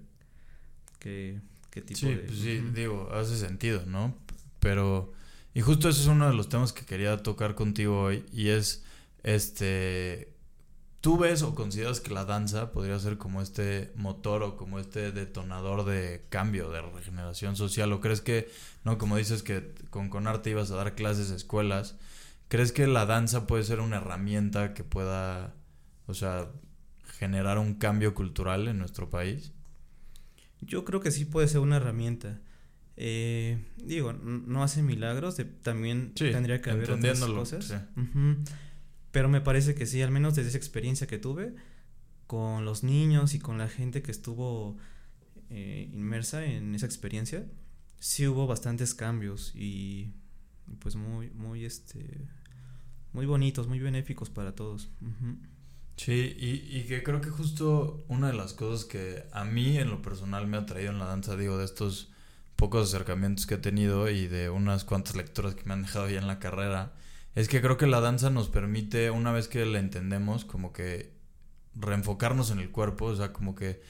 qué, 0.99 1.39
qué 1.71 1.81
tipo 1.81 1.99
Sí, 2.01 2.07
de. 2.07 2.21
pues 2.21 2.39
sí, 2.39 2.59
Ujú. 2.59 2.71
digo, 2.73 3.09
hace 3.13 3.37
sentido, 3.37 3.85
¿no? 3.85 4.15
Pero, 4.59 5.13
y 5.53 5.61
justo 5.61 5.89
ese 5.89 6.01
es 6.01 6.07
uno 6.07 6.27
de 6.29 6.35
los 6.35 6.49
temas 6.49 6.73
que 6.73 6.85
quería 6.85 7.17
tocar 7.23 7.55
contigo 7.55 8.01
hoy, 8.01 8.25
y 8.31 8.49
es, 8.49 8.83
este, 9.23 10.32
¿tú 11.03 11.17
ves 11.17 11.41
o 11.41 11.53
consideras 11.53 11.99
que 11.99 12.13
la 12.13 12.23
danza 12.23 12.71
podría 12.71 12.97
ser 12.97 13.17
como 13.17 13.41
este 13.41 13.91
motor 13.97 14.41
o 14.41 14.55
como 14.55 14.79
este 14.79 15.11
detonador 15.11 15.83
de 15.83 16.25
cambio, 16.29 16.69
de 16.71 16.81
regeneración 16.81 17.57
social? 17.57 17.91
¿O 17.91 17.99
crees 17.99 18.21
que, 18.21 18.49
no, 18.85 18.97
como 18.97 19.17
dices 19.17 19.43
que 19.43 19.75
con 19.89 20.07
Conarte 20.09 20.49
ibas 20.51 20.71
a 20.71 20.75
dar 20.77 20.95
clases 20.95 21.29
a 21.31 21.35
escuelas, 21.35 21.97
¿crees 22.47 22.71
que 22.71 22.87
la 22.87 23.05
danza 23.05 23.47
puede 23.47 23.63
ser 23.65 23.81
una 23.81 23.97
herramienta 23.97 24.73
que 24.73 24.85
pueda, 24.85 25.53
o 26.07 26.13
sea, 26.13 26.47
generar 27.19 27.57
un 27.57 27.73
cambio 27.73 28.13
cultural 28.15 28.69
en 28.69 28.77
nuestro 28.77 29.09
país? 29.09 29.51
Yo 30.61 30.85
creo 30.85 31.01
que 31.01 31.11
sí 31.11 31.25
puede 31.25 31.49
ser 31.49 31.59
una 31.59 31.75
herramienta. 31.75 32.39
Eh, 32.95 33.57
digo, 33.75 34.13
no 34.13 34.63
hace 34.63 34.81
milagros, 34.83 35.35
de- 35.35 35.43
también 35.45 36.13
Sí, 36.15 36.31
tendría 36.31 36.61
que 36.61 36.69
haber 36.69 36.91
otras 36.91 37.19
cosas. 37.19 37.65
sí. 37.65 37.75
Pero 39.13 39.29
me 39.29 39.41
parece 39.41 39.75
que 39.75 39.85
sí, 39.85 40.01
al 40.01 40.09
menos 40.09 40.33
desde 40.33 40.49
esa 40.49 40.57
experiencia 40.57 41.05
que 41.05 41.19
tuve 41.19 41.53
con 42.25 42.65
los 42.65 42.83
niños 42.83 43.35
y 43.35 43.39
con 43.39 43.59
la 43.59 43.69
gente 43.69 44.01
que 44.01 44.09
estuvo 44.09 44.75
eh, 45.51 45.87
inmersa 45.93 46.43
en 46.43 46.73
esa 46.73 46.87
experiencia, 46.87 47.45
sí 47.99 48.27
hubo 48.27 48.47
bastantes 48.47 48.95
cambios 48.95 49.51
y 49.53 50.13
pues 50.79 50.95
muy, 50.95 51.29
muy, 51.29 51.63
este, 51.63 52.27
muy 53.11 53.27
bonitos, 53.27 53.67
muy 53.67 53.77
benéficos 53.77 54.31
para 54.31 54.55
todos. 54.55 54.89
Sí, 55.95 56.35
y, 56.39 56.75
y 56.75 56.85
que 56.87 57.03
creo 57.03 57.21
que 57.21 57.29
justo 57.29 58.03
una 58.07 58.29
de 58.29 58.33
las 58.33 58.53
cosas 58.53 58.83
que 58.83 59.25
a 59.31 59.45
mí 59.45 59.77
en 59.77 59.91
lo 59.91 60.01
personal 60.01 60.47
me 60.47 60.57
ha 60.57 60.65
traído 60.65 60.89
en 60.89 60.97
la 60.97 61.05
danza, 61.05 61.37
digo, 61.37 61.59
de 61.59 61.65
estos 61.65 62.11
pocos 62.55 62.89
acercamientos 62.89 63.45
que 63.45 63.53
he 63.53 63.59
tenido 63.59 64.09
y 64.09 64.25
de 64.25 64.49
unas 64.49 64.85
cuantas 64.85 65.15
lecturas 65.15 65.53
que 65.53 65.65
me 65.65 65.73
han 65.73 65.83
dejado 65.83 66.09
ya 66.09 66.17
en 66.17 66.25
la 66.25 66.39
carrera, 66.39 66.93
es 67.35 67.47
que 67.47 67.61
creo 67.61 67.77
que 67.77 67.87
la 67.87 68.01
danza 68.01 68.29
nos 68.29 68.49
permite, 68.49 69.11
una 69.11 69.31
vez 69.31 69.47
que 69.47 69.65
la 69.65 69.79
entendemos, 69.79 70.45
como 70.45 70.73
que 70.73 71.13
reenfocarnos 71.75 72.51
en 72.51 72.59
el 72.59 72.71
cuerpo, 72.71 73.05
o 73.05 73.15
sea, 73.15 73.33
como 73.33 73.55
que 73.55 73.81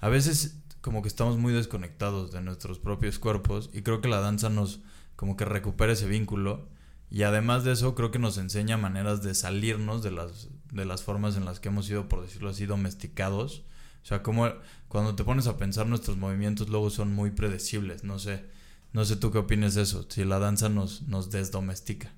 a 0.00 0.08
veces 0.08 0.60
como 0.80 1.02
que 1.02 1.08
estamos 1.08 1.38
muy 1.38 1.52
desconectados 1.52 2.32
de 2.32 2.40
nuestros 2.40 2.78
propios 2.78 3.18
cuerpos 3.18 3.70
y 3.72 3.82
creo 3.82 4.00
que 4.00 4.08
la 4.08 4.20
danza 4.20 4.48
nos 4.48 4.80
como 5.16 5.36
que 5.36 5.44
recupera 5.44 5.92
ese 5.92 6.08
vínculo 6.08 6.68
y 7.10 7.24
además 7.24 7.64
de 7.64 7.72
eso 7.72 7.94
creo 7.94 8.10
que 8.10 8.18
nos 8.18 8.38
enseña 8.38 8.78
maneras 8.78 9.22
de 9.22 9.34
salirnos 9.34 10.02
de 10.02 10.10
las 10.10 10.48
de 10.72 10.84
las 10.84 11.02
formas 11.02 11.36
en 11.36 11.44
las 11.44 11.60
que 11.60 11.68
hemos 11.68 11.86
sido 11.86 12.08
por 12.08 12.22
decirlo 12.22 12.50
así 12.50 12.66
domesticados. 12.66 13.64
O 14.02 14.06
sea 14.06 14.22
como 14.22 14.48
cuando 14.88 15.14
te 15.14 15.24
pones 15.24 15.46
a 15.46 15.58
pensar 15.58 15.86
nuestros 15.86 16.16
movimientos 16.16 16.70
luego 16.70 16.88
son 16.88 17.12
muy 17.14 17.30
predecibles 17.30 18.02
no 18.04 18.18
sé 18.18 18.46
no 18.92 19.04
sé 19.04 19.16
tú 19.16 19.30
qué 19.30 19.38
opinas 19.38 19.74
de 19.74 19.82
eso 19.82 20.06
si 20.08 20.24
la 20.24 20.38
danza 20.38 20.70
nos 20.70 21.02
nos 21.02 21.30
desdomestica 21.30 22.10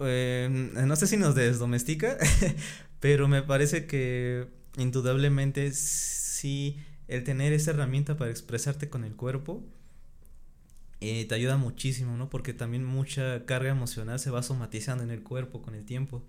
Eh, 0.00 0.48
no 0.50 0.96
sé 0.96 1.06
si 1.06 1.16
nos 1.16 1.34
desdomestica, 1.34 2.16
pero 3.00 3.28
me 3.28 3.42
parece 3.42 3.86
que 3.86 4.46
indudablemente 4.76 5.72
sí 5.72 6.78
el 7.08 7.24
tener 7.24 7.52
esa 7.52 7.72
herramienta 7.72 8.16
para 8.16 8.30
expresarte 8.30 8.88
con 8.88 9.04
el 9.04 9.16
cuerpo 9.16 9.64
eh, 11.00 11.26
te 11.26 11.34
ayuda 11.34 11.56
muchísimo, 11.56 12.16
¿no? 12.16 12.28
Porque 12.28 12.52
también 12.52 12.84
mucha 12.84 13.44
carga 13.46 13.70
emocional 13.70 14.18
se 14.18 14.30
va 14.30 14.42
somatizando 14.42 15.04
en 15.04 15.10
el 15.10 15.22
cuerpo 15.22 15.62
con 15.62 15.74
el 15.74 15.84
tiempo. 15.84 16.24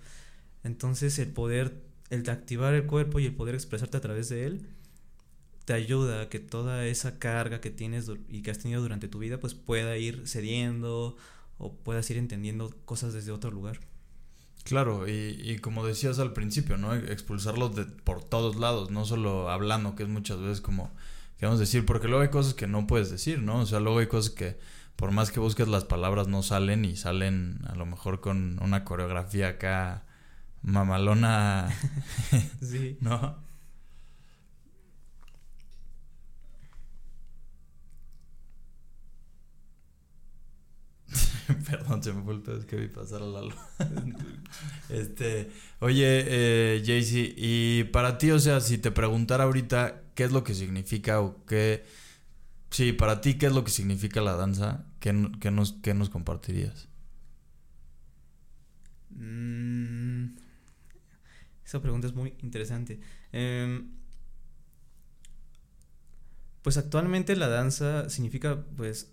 Entonces 0.64 1.18
el 1.20 1.30
poder, 1.30 1.82
el 2.10 2.24
de 2.24 2.32
activar 2.32 2.74
el 2.76 2.86
cuerpo 2.86 3.20
y 3.20 3.26
el 3.26 3.36
poder 3.36 3.56
expresarte 3.56 3.98
a 3.98 4.02
través 4.02 4.30
de 4.30 4.46
él, 4.46 4.68
te 5.66 5.74
ayuda 5.74 6.24
a 6.24 6.30
que 6.30 6.40
toda 6.40 6.86
esa 6.86 7.20
carga 7.20 7.62
que 7.62 7.72
tienes 7.72 8.12
y 8.30 8.42
que 8.42 8.52
has 8.52 8.60
tenido 8.60 8.82
durante 8.82 9.08
tu 9.08 9.20
vida, 9.20 9.40
pues 9.40 9.54
pueda 9.56 9.98
ir 9.98 10.28
cediendo 10.28 11.18
o 11.60 11.74
puedas 11.74 12.10
ir 12.10 12.18
entendiendo 12.18 12.74
cosas 12.86 13.14
desde 13.14 13.32
otro 13.32 13.52
lugar. 13.52 13.80
Claro, 14.64 15.08
y, 15.08 15.40
y 15.44 15.60
como 15.60 15.86
decías 15.86 16.20
al 16.20 16.34
principio, 16.34 16.78
¿no? 16.78 16.94
Expulsarlos 16.96 17.76
de, 17.76 17.86
por 17.86 18.24
todos 18.24 18.56
lados, 18.56 18.90
no 18.92 19.06
solo 19.06 19.50
hablando, 19.50 19.96
que 19.96 20.04
es 20.04 20.10
muchas 20.10 20.40
veces 20.40 20.62
como 20.62 20.92
queremos 21.38 21.60
decir, 21.60 21.86
porque 21.86 22.08
luego 22.08 22.22
hay 22.24 22.30
cosas 22.30 22.54
que 22.54 22.68
no 22.68 22.86
puedes 22.88 23.10
decir, 23.10 23.42
¿no? 23.42 23.62
O 23.62 23.66
sea, 23.66 23.80
luego 23.80 24.00
hay 24.00 24.08
cosas 24.08 24.32
que 24.32 24.58
por 24.96 25.12
más 25.12 25.32
que 25.32 25.40
busques 25.40 25.68
las 25.68 25.86
palabras 25.86 26.28
no 26.28 26.44
salen 26.44 26.84
y 26.84 26.98
salen 26.98 27.60
a 27.68 27.76
lo 27.76 27.86
mejor 27.86 28.20
con 28.20 28.62
una 28.62 28.84
coreografía 28.84 29.50
acá 29.50 30.04
mamalona, 30.62 31.70
Sí. 32.62 32.98
¿no? 33.02 33.38
Perdón, 41.70 42.04
se 42.04 42.14
me 42.14 42.22
fue 42.24 42.34
el 42.34 42.44
es 42.58 42.66
que 42.66 42.76
vi 42.76 42.88
pasar 42.88 43.22
a 43.22 43.26
Lalo. 43.26 43.56
este, 44.90 45.50
oye, 45.80 46.26
eh, 46.28 46.84
Jaycee, 46.86 47.34
y 47.36 47.84
para 47.86 48.18
ti, 48.18 48.32
o 48.32 48.40
sea, 48.40 48.60
si 48.62 48.78
te 48.78 48.92
preguntara 48.92 49.46
ahorita 49.46 50.04
qué 50.16 50.26
es 50.26 50.32
lo 50.32 50.44
que 50.44 50.54
significa 50.54 51.22
o 51.22 51.46
qué... 51.46 51.86
Sí, 52.70 52.94
para 52.94 53.22
ti, 53.22 53.36
¿qué 53.36 53.48
es 53.48 53.54
lo 53.54 53.64
que 53.64 53.72
significa 53.72 54.22
la 54.22 54.34
danza? 54.36 54.86
¿Qué, 55.00 55.30
qué 55.40 55.50
nos, 55.50 55.74
qué 55.82 55.94
nos 55.96 56.10
compartirías? 56.10 56.88
Mm, 59.10 60.36
esa 61.66 61.82
pregunta 61.82 62.06
es 62.06 62.14
muy 62.14 62.36
interesante. 62.44 63.00
Em, 63.32 63.90
pues 66.62 66.78
actualmente 66.78 67.36
la 67.36 67.48
danza 67.48 68.08
significa, 68.10 68.64
pues, 68.78 69.12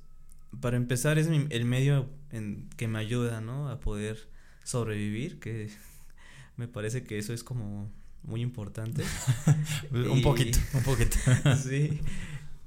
para 0.61 0.77
empezar 0.77 1.19
es 1.19 1.29
el 1.29 1.65
medio 1.65 2.11
en 2.37 2.69
que 2.77 2.89
me 2.89 2.99
ayuda, 2.99 3.41
¿no? 3.41 3.69
A 3.69 3.81
poder 3.81 4.29
sobrevivir, 4.65 5.39
que 5.41 5.71
me 6.57 6.69
parece 6.69 7.05
que 7.05 7.19
eso 7.19 7.33
es 7.33 7.43
como 7.45 7.91
muy 8.23 8.43
importante. 8.43 9.05
Un 9.93 10.19
Y- 10.19 10.23
poquito, 10.23 10.59
un 10.75 10.83
poquito. 10.83 11.17
sí. 11.63 12.01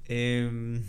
Em, 0.08 0.82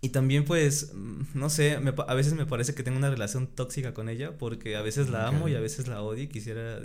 y 0.00 0.08
también 0.08 0.44
pues, 0.44 0.92
mm, 0.94 1.22
no 1.34 1.48
sé, 1.50 1.78
me 1.78 1.94
a 2.08 2.14
veces 2.14 2.34
me 2.34 2.46
parece 2.46 2.74
que 2.74 2.82
tengo 2.82 2.98
una 2.98 3.10
relación 3.10 3.46
tóxica 3.46 3.94
con 3.94 4.08
ella 4.08 4.36
porque 4.36 4.74
a 4.76 4.82
veces 4.82 5.08
la 5.10 5.28
amo 5.28 5.48
y 5.48 5.54
a 5.54 5.60
veces 5.60 5.86
la 5.88 6.02
odio 6.02 6.24
y 6.24 6.28
quisiera 6.28 6.80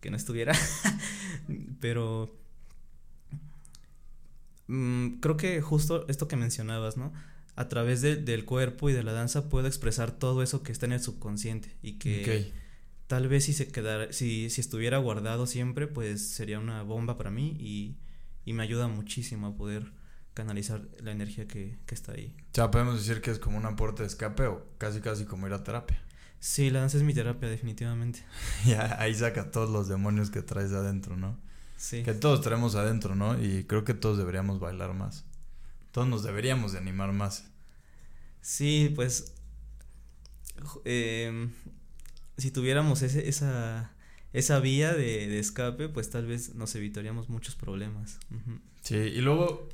que 0.00 0.10
no 0.10 0.16
estuviera. 0.16 0.54
Pero 1.80 2.34
mm, 4.68 5.20
creo 5.20 5.36
que 5.36 5.60
justo 5.60 6.06
esto 6.08 6.28
que 6.28 6.36
mencionabas, 6.36 6.96
¿no? 6.96 7.12
A 7.56 7.68
través 7.68 8.02
de- 8.02 8.16
del 8.16 8.44
cuerpo 8.44 8.90
y 8.90 8.92
de 8.92 9.02
la 9.02 9.12
danza 9.12 9.48
puedo 9.48 9.66
expresar 9.66 10.12
todo 10.12 10.42
eso 10.42 10.62
que 10.62 10.72
está 10.72 10.86
en 10.86 10.92
el 10.92 11.00
subconsciente 11.00 11.74
y 11.82 11.94
que 11.98 12.52
tal 13.06 13.28
vez 13.28 13.44
si 13.44 13.52
se 13.54 13.68
quedara, 13.68 14.12
si, 14.12 14.50
si 14.50 14.60
estuviera 14.60 14.98
guardado 14.98 15.46
siempre, 15.46 15.86
pues 15.86 16.26
sería 16.28 16.58
una 16.58 16.82
bomba 16.82 17.16
para 17.16 17.30
mí 17.30 17.56
y, 17.58 17.96
y 18.44 18.52
me 18.52 18.62
ayuda 18.62 18.88
muchísimo 18.88 19.46
a 19.48 19.56
poder 19.56 19.92
canalizar 20.34 20.82
la 21.02 21.12
energía 21.12 21.48
que, 21.48 21.78
que 21.86 21.94
está 21.94 22.12
ahí. 22.12 22.34
O 22.52 22.54
sea, 22.54 22.70
podemos 22.70 22.96
decir 22.98 23.22
que 23.22 23.30
es 23.30 23.38
como 23.38 23.56
una 23.56 23.74
puerta 23.74 24.02
de 24.02 24.08
escape 24.08 24.46
o 24.46 24.66
casi 24.76 25.00
casi 25.00 25.24
como 25.24 25.46
ir 25.46 25.52
a 25.54 25.64
terapia. 25.64 26.02
Sí, 26.40 26.68
la 26.68 26.80
danza 26.80 26.98
es 26.98 27.02
mi 27.04 27.14
terapia, 27.14 27.48
definitivamente. 27.48 28.22
Ya 28.66 29.00
ahí 29.00 29.14
saca 29.14 29.50
todos 29.50 29.70
los 29.70 29.88
demonios 29.88 30.30
que 30.30 30.42
traes 30.42 30.72
adentro, 30.72 31.16
¿no? 31.16 31.38
Sí. 31.78 32.02
Que 32.02 32.12
todos 32.14 32.40
traemos 32.42 32.74
adentro, 32.74 33.14
¿no? 33.14 33.42
Y 33.42 33.64
creo 33.64 33.84
que 33.84 33.94
todos 33.94 34.18
deberíamos 34.18 34.60
bailar 34.60 34.92
más. 34.94 35.24
Todos 35.96 36.08
nos 36.08 36.22
deberíamos 36.22 36.72
de 36.72 36.78
animar 36.78 37.12
más. 37.12 37.50
Sí, 38.42 38.92
pues. 38.94 39.32
em, 40.84 41.52
si 42.36 42.50
tuviéramos 42.50 43.00
ese, 43.00 43.30
esa, 43.30 43.94
esa 44.34 44.60
vía 44.60 44.92
de, 44.92 45.26
de 45.26 45.38
escape, 45.38 45.88
pues 45.88 46.10
tal 46.10 46.26
vez 46.26 46.54
nos 46.54 46.74
evitaríamos 46.74 47.30
muchos 47.30 47.54
problemas. 47.54 48.18
Sí, 48.82 48.96
y 48.96 49.22
luego 49.22 49.70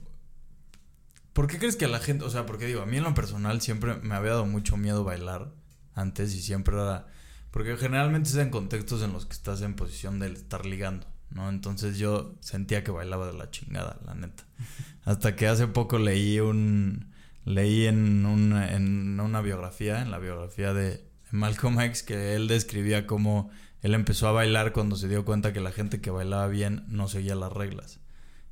¿Por 1.33 1.49
qué 1.49 1.59
crees 1.59 1.75
que 1.75 1.87
a 1.87 1.89
la 1.89 1.99
gente, 1.99 2.25
o 2.25 2.31
sea, 2.31 2.47
porque 2.47 2.67
digo, 2.67 2.83
a 2.83 2.87
mí 2.87 2.99
en 2.99 3.03
lo 3.03 3.15
personal 3.15 3.61
siempre 3.61 3.97
me 3.97 4.15
había 4.15 4.31
dado 4.31 4.47
mucho 4.47 4.77
miedo 4.77 5.03
bailar 5.03 5.53
antes 5.93 6.33
y 6.37 6.41
siempre 6.41 6.77
era, 6.77 7.09
porque 7.51 7.77
generalmente 7.77 8.29
es 8.29 8.37
en 8.37 8.51
contextos 8.51 9.03
en 9.03 9.13
los 9.13 9.27
que 9.27 9.33
estás 9.33 9.61
en 9.63 9.75
posición 9.75 10.21
de 10.21 10.29
estar 10.29 10.67
ligando, 10.67 11.05
¿no? 11.35 11.49
Entonces 11.49 11.99
yo 11.99 12.35
sentía 12.41 12.85
que 12.85 12.91
bailaba 12.91 13.27
de 13.27 13.35
la 13.35 13.51
chingada, 13.51 13.99
la 14.05 14.15
neta. 14.15 14.45
Hasta 15.05 15.37
que 15.37 15.47
hace 15.47 15.67
poco 15.67 15.99
leí 15.99 16.41
un, 16.41 17.13
leí 17.45 17.87
en 17.87 18.25
una, 18.27 18.75
en 18.75 19.19
una 19.19 19.41
biografía, 19.41 20.03
en 20.03 20.11
la 20.11 20.19
biografía 20.19 20.73
de 20.73 21.05
Malcolm 21.31 21.81
X, 21.81 22.03
que 22.03 22.35
él 22.35 22.49
describía 22.49 23.07
cómo 23.07 23.51
él 23.83 23.95
empezó 23.95 24.29
a 24.29 24.33
bailar 24.33 24.73
cuando 24.73 24.97
se 24.97 25.09
dio 25.09 25.25
cuenta 25.25 25.53
que 25.53 25.61
la 25.61 25.73
gente 25.73 26.01
que 26.01 26.11
bailaba 26.11 26.47
bien 26.47 26.85
no 26.89 27.09
seguía 27.09 27.35
las 27.35 27.53
reglas. 27.53 27.99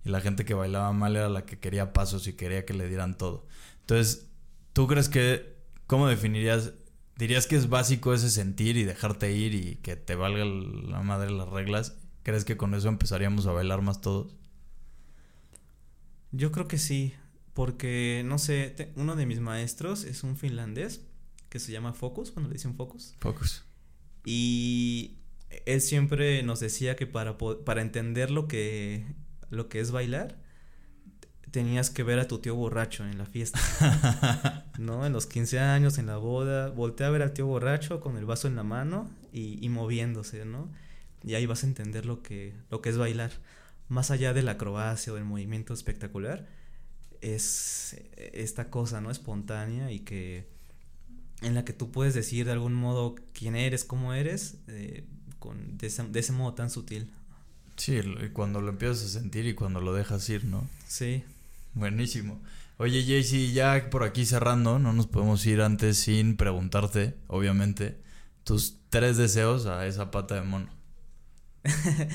Y 0.05 0.09
la 0.09 0.21
gente 0.21 0.45
que 0.45 0.55
bailaba 0.55 0.93
mal 0.93 1.15
era 1.15 1.29
la 1.29 1.47
que 1.47 1.59
quería 1.59 1.93
pasos 1.93 2.27
y 2.27 2.33
quería 2.33 2.65
que 2.65 2.75
le 2.75 2.89
dieran 2.89 3.17
todo. 3.17 3.47
Entonces, 3.81 4.29
¿tú 4.73 4.89
crees 4.89 5.09
que, 5.09 5.57
cómo 5.87 6.09
definirías, 6.09 6.73
dirías 7.17 7.47
que 7.47 7.57
es 7.57 7.69
básico 7.69 8.13
ese 8.13 8.31
sentir 8.31 8.77
y 8.77 8.85
dejarte 8.85 9.33
ir 9.33 9.55
y 9.55 9.77
que 9.77 9.95
te 9.95 10.17
valga 10.17 10.45
la 10.45 11.03
madre 11.03 11.31
las 11.31 11.49
reglas? 11.49 11.97
¿Crees 12.23 12.45
que 12.45 12.57
con 12.57 12.75
eso 12.75 12.89
empezaríamos 12.89 13.47
a 13.47 13.53
bailar 13.53 13.83
más 13.83 14.01
todos? 14.01 14.35
Yo 16.33 16.53
creo 16.53 16.69
que 16.69 16.79
sí, 16.79 17.15
porque, 17.55 18.23
no 18.25 18.39
sé, 18.39 18.71
te- 18.71 18.93
uno 18.97 19.17
de 19.17 19.27
mis 19.27 19.41
maestros 19.41 20.05
es 20.05 20.23
un 20.23 20.37
finlandés 20.37 21.01
que 21.49 21.59
se 21.59 21.73
llama 21.73 21.93
Focus, 21.93 22.31
cuando 22.31 22.49
le 22.49 22.55
dicen 22.55 22.77
Focus. 22.77 23.15
Focus. 23.19 23.65
Y 24.25 25.17
él 25.67 25.81
siempre 25.81 26.43
nos 26.43 26.61
decía 26.61 26.95
que 26.95 27.07
para, 27.07 27.37
para 27.39 27.83
entender 27.83 28.31
lo 28.31 28.47
que, 28.47 29.05
lo 29.51 29.69
que 29.69 29.81
es 29.81 29.91
bailar, 29.91 30.39
tenías 31.51 31.91
que 31.91 32.05
ver 32.05 32.21
a 32.21 32.29
tu 32.29 32.39
tío 32.39 32.55
borracho 32.55 33.05
en 33.05 33.19
la 33.19 33.27
fiesta. 33.27 33.59
¿No? 34.79 35.05
En 35.05 35.13
los 35.13 35.27
15 35.27 35.59
años, 35.59 35.99
en 35.99 36.07
la 36.07 36.17
boda, 36.19 36.69
voltea 36.71 37.09
a 37.09 37.11
ver 37.11 37.23
al 37.23 37.33
tío 37.33 37.47
borracho 37.47 37.99
con 38.01 38.17
el 38.17 38.25
vaso 38.27 38.47
en 38.47 38.55
la 38.55 38.63
mano 38.63 39.11
y, 39.33 39.59
y 39.65 39.69
moviéndose, 39.69 40.45
¿no? 40.45 40.69
Y 41.23 41.35
ahí 41.35 41.47
vas 41.47 41.65
a 41.65 41.67
entender 41.67 42.07
lo 42.07 42.23
que, 42.23 42.55
lo 42.71 42.81
que 42.81 42.91
es 42.91 42.97
bailar. 42.97 43.33
Más 43.89 44.11
allá 44.11 44.33
de 44.33 44.43
la 44.43 44.53
acrobacia 44.53 45.13
o 45.13 45.17
del 45.17 45.25
movimiento 45.25 45.75
espectacular, 45.75 46.47
es 47.21 47.97
esta 48.17 48.71
cosa, 48.71 49.01
¿no? 49.01 49.11
Espontánea 49.11 49.91
y 49.91 50.01
que 50.01 50.47
en 51.43 51.55
la 51.55 51.65
que 51.65 51.73
tú 51.73 51.91
puedes 51.91 52.15
decir 52.15 52.47
de 52.47 52.53
algún 52.53 52.75
modo 52.75 53.15
quién 53.33 53.57
eres, 53.57 53.85
cómo 53.85 54.15
eres, 54.15 54.59
eh, 54.69 55.05
con, 55.39 55.79
de, 55.79 55.87
ese, 55.87 56.05
de 56.05 56.21
ese 56.21 56.33
modo 56.33 56.55
tan 56.55 56.71
sutil. 56.71 57.11
Sí, 57.77 57.99
cuando 58.33 58.61
lo 58.61 58.71
empiezas 58.71 59.05
a 59.05 59.21
sentir 59.21 59.47
y 59.47 59.55
cuando 59.55 59.81
lo 59.81 59.95
dejas 59.95 60.29
ir, 60.29 60.45
¿no? 60.45 60.69
Sí. 60.87 61.25
Buenísimo. 61.75 62.41
Oye, 62.77 63.03
Jaycee, 63.05 63.53
ya 63.53 63.89
por 63.91 64.05
aquí 64.05 64.27
cerrando, 64.27 64.79
no 64.79 64.93
nos 64.93 65.07
podemos 65.07 65.45
ir 65.47 65.61
antes 65.61 65.99
sin 65.99 66.37
preguntarte, 66.37 67.15
obviamente, 67.27 67.99
tus 68.45 68.77
tres 68.89 69.17
deseos 69.17 69.67
a 69.67 69.87
esa 69.87 70.11
pata 70.11 70.35
de 70.35 70.43
mono. 70.43 70.69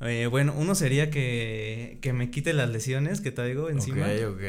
Eh, 0.00 0.26
bueno, 0.26 0.52
uno 0.54 0.74
sería 0.74 1.10
que, 1.10 1.98
que 2.02 2.12
me 2.12 2.30
quite 2.30 2.52
las 2.52 2.68
lesiones 2.68 3.22
que 3.22 3.32
traigo 3.32 3.70
encima. 3.70 4.06
Ok, 4.06 4.34
ok. 4.34 4.42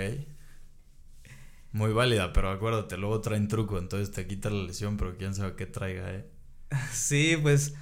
Muy 1.72 1.94
válida, 1.94 2.34
pero 2.34 2.50
acuérdate, 2.50 2.98
luego 2.98 3.22
traen 3.22 3.48
truco, 3.48 3.78
entonces 3.78 4.12
te 4.12 4.28
quita 4.28 4.50
la 4.50 4.64
lesión, 4.64 4.98
pero 4.98 5.16
quién 5.18 5.36
sabe 5.36 5.56
qué 5.56 5.66
traiga, 5.66 6.14
¿eh? 6.14 6.26
Sí, 6.92 7.38
pues 7.42 7.76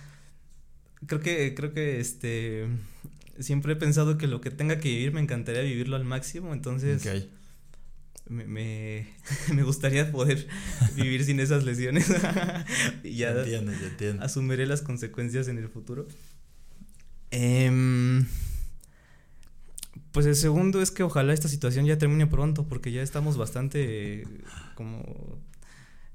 creo 1.07 1.21
que 1.21 1.55
creo 1.55 1.73
que 1.73 1.99
este 1.99 2.67
siempre 3.39 3.73
he 3.73 3.75
pensado 3.75 4.17
que 4.17 4.27
lo 4.27 4.41
que 4.41 4.51
tenga 4.51 4.79
que 4.79 4.89
vivir 4.89 5.11
me 5.11 5.21
encantaría 5.21 5.61
vivirlo 5.61 5.95
al 5.95 6.05
máximo, 6.05 6.53
entonces 6.53 7.05
Ok. 7.05 7.29
Me, 8.27 8.45
me, 8.45 9.07
me 9.53 9.63
gustaría 9.63 10.11
poder 10.11 10.47
vivir 10.95 11.23
sin 11.23 11.39
esas 11.39 11.63
lesiones 11.63 12.11
y 13.03 13.15
ya 13.15 13.33
asumiré 14.19 14.65
las 14.65 14.81
consecuencias 14.81 15.47
en 15.47 15.57
el 15.57 15.69
futuro. 15.69 16.07
Em, 17.31 18.25
pues 20.11 20.25
el 20.25 20.35
segundo 20.35 20.81
es 20.81 20.91
que 20.91 21.03
ojalá 21.03 21.33
esta 21.33 21.49
situación 21.49 21.85
ya 21.85 21.97
termine 21.97 22.27
pronto, 22.27 22.67
porque 22.67 22.91
ya 22.91 23.01
estamos 23.01 23.37
bastante 23.37 24.21
eh, 24.21 24.27
como... 24.75 25.43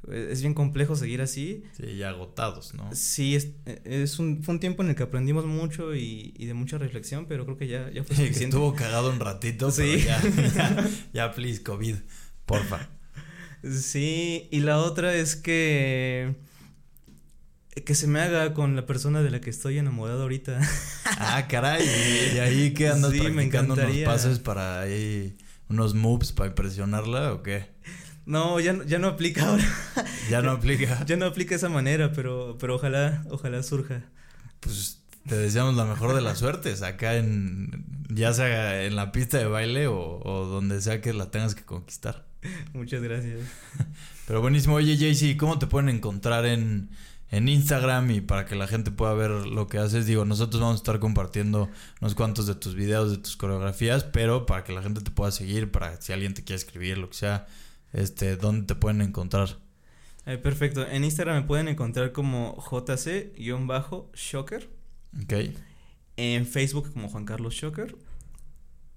eh, 0.09 0.29
Es 0.31 0.41
bien 0.41 0.55
complejo 0.55 0.97
seguir 0.97 1.21
así. 1.21 1.65
Sí, 1.77 1.97
ya 1.97 2.11
agotados, 2.11 2.75
¿no? 2.75 2.89
Sí, 2.95 3.35
es, 3.37 3.49
es 3.85 4.19
un, 4.19 4.43
fue 4.43 4.55
un 4.55 4.61
tiempo 4.61 4.83
en 4.83 4.91
el 4.91 4.95
que 4.95 5.03
aprendimos 5.03 5.45
mucho 5.47 5.95
y, 5.95 6.35
y 6.37 6.47
de 6.47 6.55
mucha 6.55 6.79
reflexión, 6.79 7.27
pero 7.27 7.45
creo 7.45 7.57
que 7.57 7.67
ya, 7.69 7.91
ya 7.91 8.05
fue 8.05 8.17
Sí, 8.17 8.23
que 8.23 8.29
suficiente. 8.29 8.57
estuvo 8.57 8.75
cagado 8.75 9.11
un 9.11 9.21
ratito, 9.21 9.71
Sí. 9.71 10.05
pero 10.05 10.05
ya, 10.05 10.23
ya, 10.55 10.91
ya, 11.13 11.33
please, 11.33 11.63
COVID, 11.63 11.97
porfa. 12.47 12.89
Sí, 13.63 14.49
y 14.51 14.61
la 14.61 14.79
otra 14.79 15.15
es 15.15 15.37
que 15.37 16.35
que 17.85 17.95
se 17.95 18.07
me 18.07 18.21
haga 18.21 18.53
con 18.53 18.75
la 18.77 18.85
persona 18.85 19.23
de 19.23 19.31
la 19.31 19.41
que 19.41 19.49
estoy 19.51 19.79
enamorado 19.79 20.23
ahorita. 20.23 20.61
Ah, 21.23 21.47
caray, 21.49 21.85
y 22.35 22.39
ahí 22.39 22.73
que 22.73 22.89
andas 22.89 23.11
Sí, 23.13 23.19
me 23.21 23.25
practicando 23.33 23.75
unos 23.75 23.79
encantaría. 23.85 24.07
pases 24.07 24.39
para 24.39 24.81
ahí, 24.81 25.37
unos 25.69 25.93
moves 25.95 26.33
para 26.33 26.49
impresionarla 26.49 27.35
o 27.35 27.43
qué? 27.43 27.67
No, 28.31 28.61
ya, 28.61 28.73
no- 28.73 28.85
ya 28.85 28.99
no 28.99 29.09
aplica 29.09 29.49
ahora. 29.49 29.64
Ya 30.31 30.40
no 30.43 30.53
aplica. 30.53 31.05
Ya 31.07 31.16
no 31.16 31.27
aplica 31.27 31.55
esa 31.57 31.69
manera, 31.69 32.12
pero, 32.12 32.57
pero 32.61 32.77
ojalá, 32.77 33.25
ojalá 33.31 33.62
surja. 33.62 34.03
Pues 34.61 35.03
te 35.29 35.37
deseamos 35.37 35.75
la 35.75 35.85
mejor 35.85 36.14
de 36.14 36.21
las 36.21 36.38
suertes 36.38 36.83
acá 36.83 37.16
en, 37.16 37.85
ya 38.09 38.33
sea 38.33 38.85
en 38.85 38.95
la 38.97 39.11
pista 39.12 39.38
de 39.38 39.47
baile 39.47 39.87
o, 39.88 40.21
o 40.25 40.47
donde 40.47 40.81
sea 40.81 41.01
que 41.01 41.12
la 41.12 41.31
tengas 41.31 41.55
que 41.55 41.64
conquistar. 41.64 42.25
Muchas 42.73 43.03
gracias. 43.03 43.40
Pero 44.27 44.40
buenísimo, 44.40 44.77
oye 44.77 44.97
Jaycee, 44.97 45.37
¿cómo 45.37 45.59
te 45.59 45.66
pueden 45.66 45.88
encontrar 45.88 46.47
en, 46.47 46.88
en 47.31 47.49
Instagram 47.49 48.11
y 48.12 48.21
para 48.21 48.47
que 48.47 48.55
la 48.55 48.66
gente 48.69 48.90
pueda 48.93 49.12
ver 49.14 49.31
lo 49.31 49.66
que 49.66 49.79
haces? 49.79 50.07
Digo, 50.07 50.25
nosotros 50.25 50.61
vamos 50.61 50.77
a 50.77 50.83
estar 50.83 51.01
compartiendo 51.01 51.69
unos 52.01 52.14
cuantos 52.14 52.47
de 52.47 52.55
tus 52.55 52.75
videos, 52.77 53.11
de 53.11 53.19
tus 53.19 53.37
coreografías, 53.37 54.05
pero 54.05 54.47
para 54.47 54.62
que 54.64 54.73
la 54.73 54.83
gente 54.83 55.01
te 55.01 55.11
pueda 55.11 55.33
seguir, 55.33 55.71
para 55.73 56.01
si 56.01 56.12
alguien 56.12 56.33
te 56.33 56.45
quiere 56.45 56.57
escribir, 56.59 56.97
lo 56.97 57.11
que 57.11 57.16
sea, 57.16 57.47
este, 57.92 58.37
¿dónde 58.37 58.66
te 58.66 58.74
pueden 58.74 59.03
encontrar? 59.03 59.59
Eh, 60.26 60.38
perfecto. 60.38 60.87
En 60.87 61.05
Instagram 61.05 61.42
me 61.42 61.46
pueden 61.46 61.68
encontrar 61.68 62.12
como 62.12 62.57
JC-Shocker. 62.57 64.68
Ok, 65.22 65.33
En 66.16 66.46
Facebook 66.46 66.92
como 66.92 67.09
Juan 67.09 67.24
Carlos 67.24 67.55
Shocker. 67.55 67.96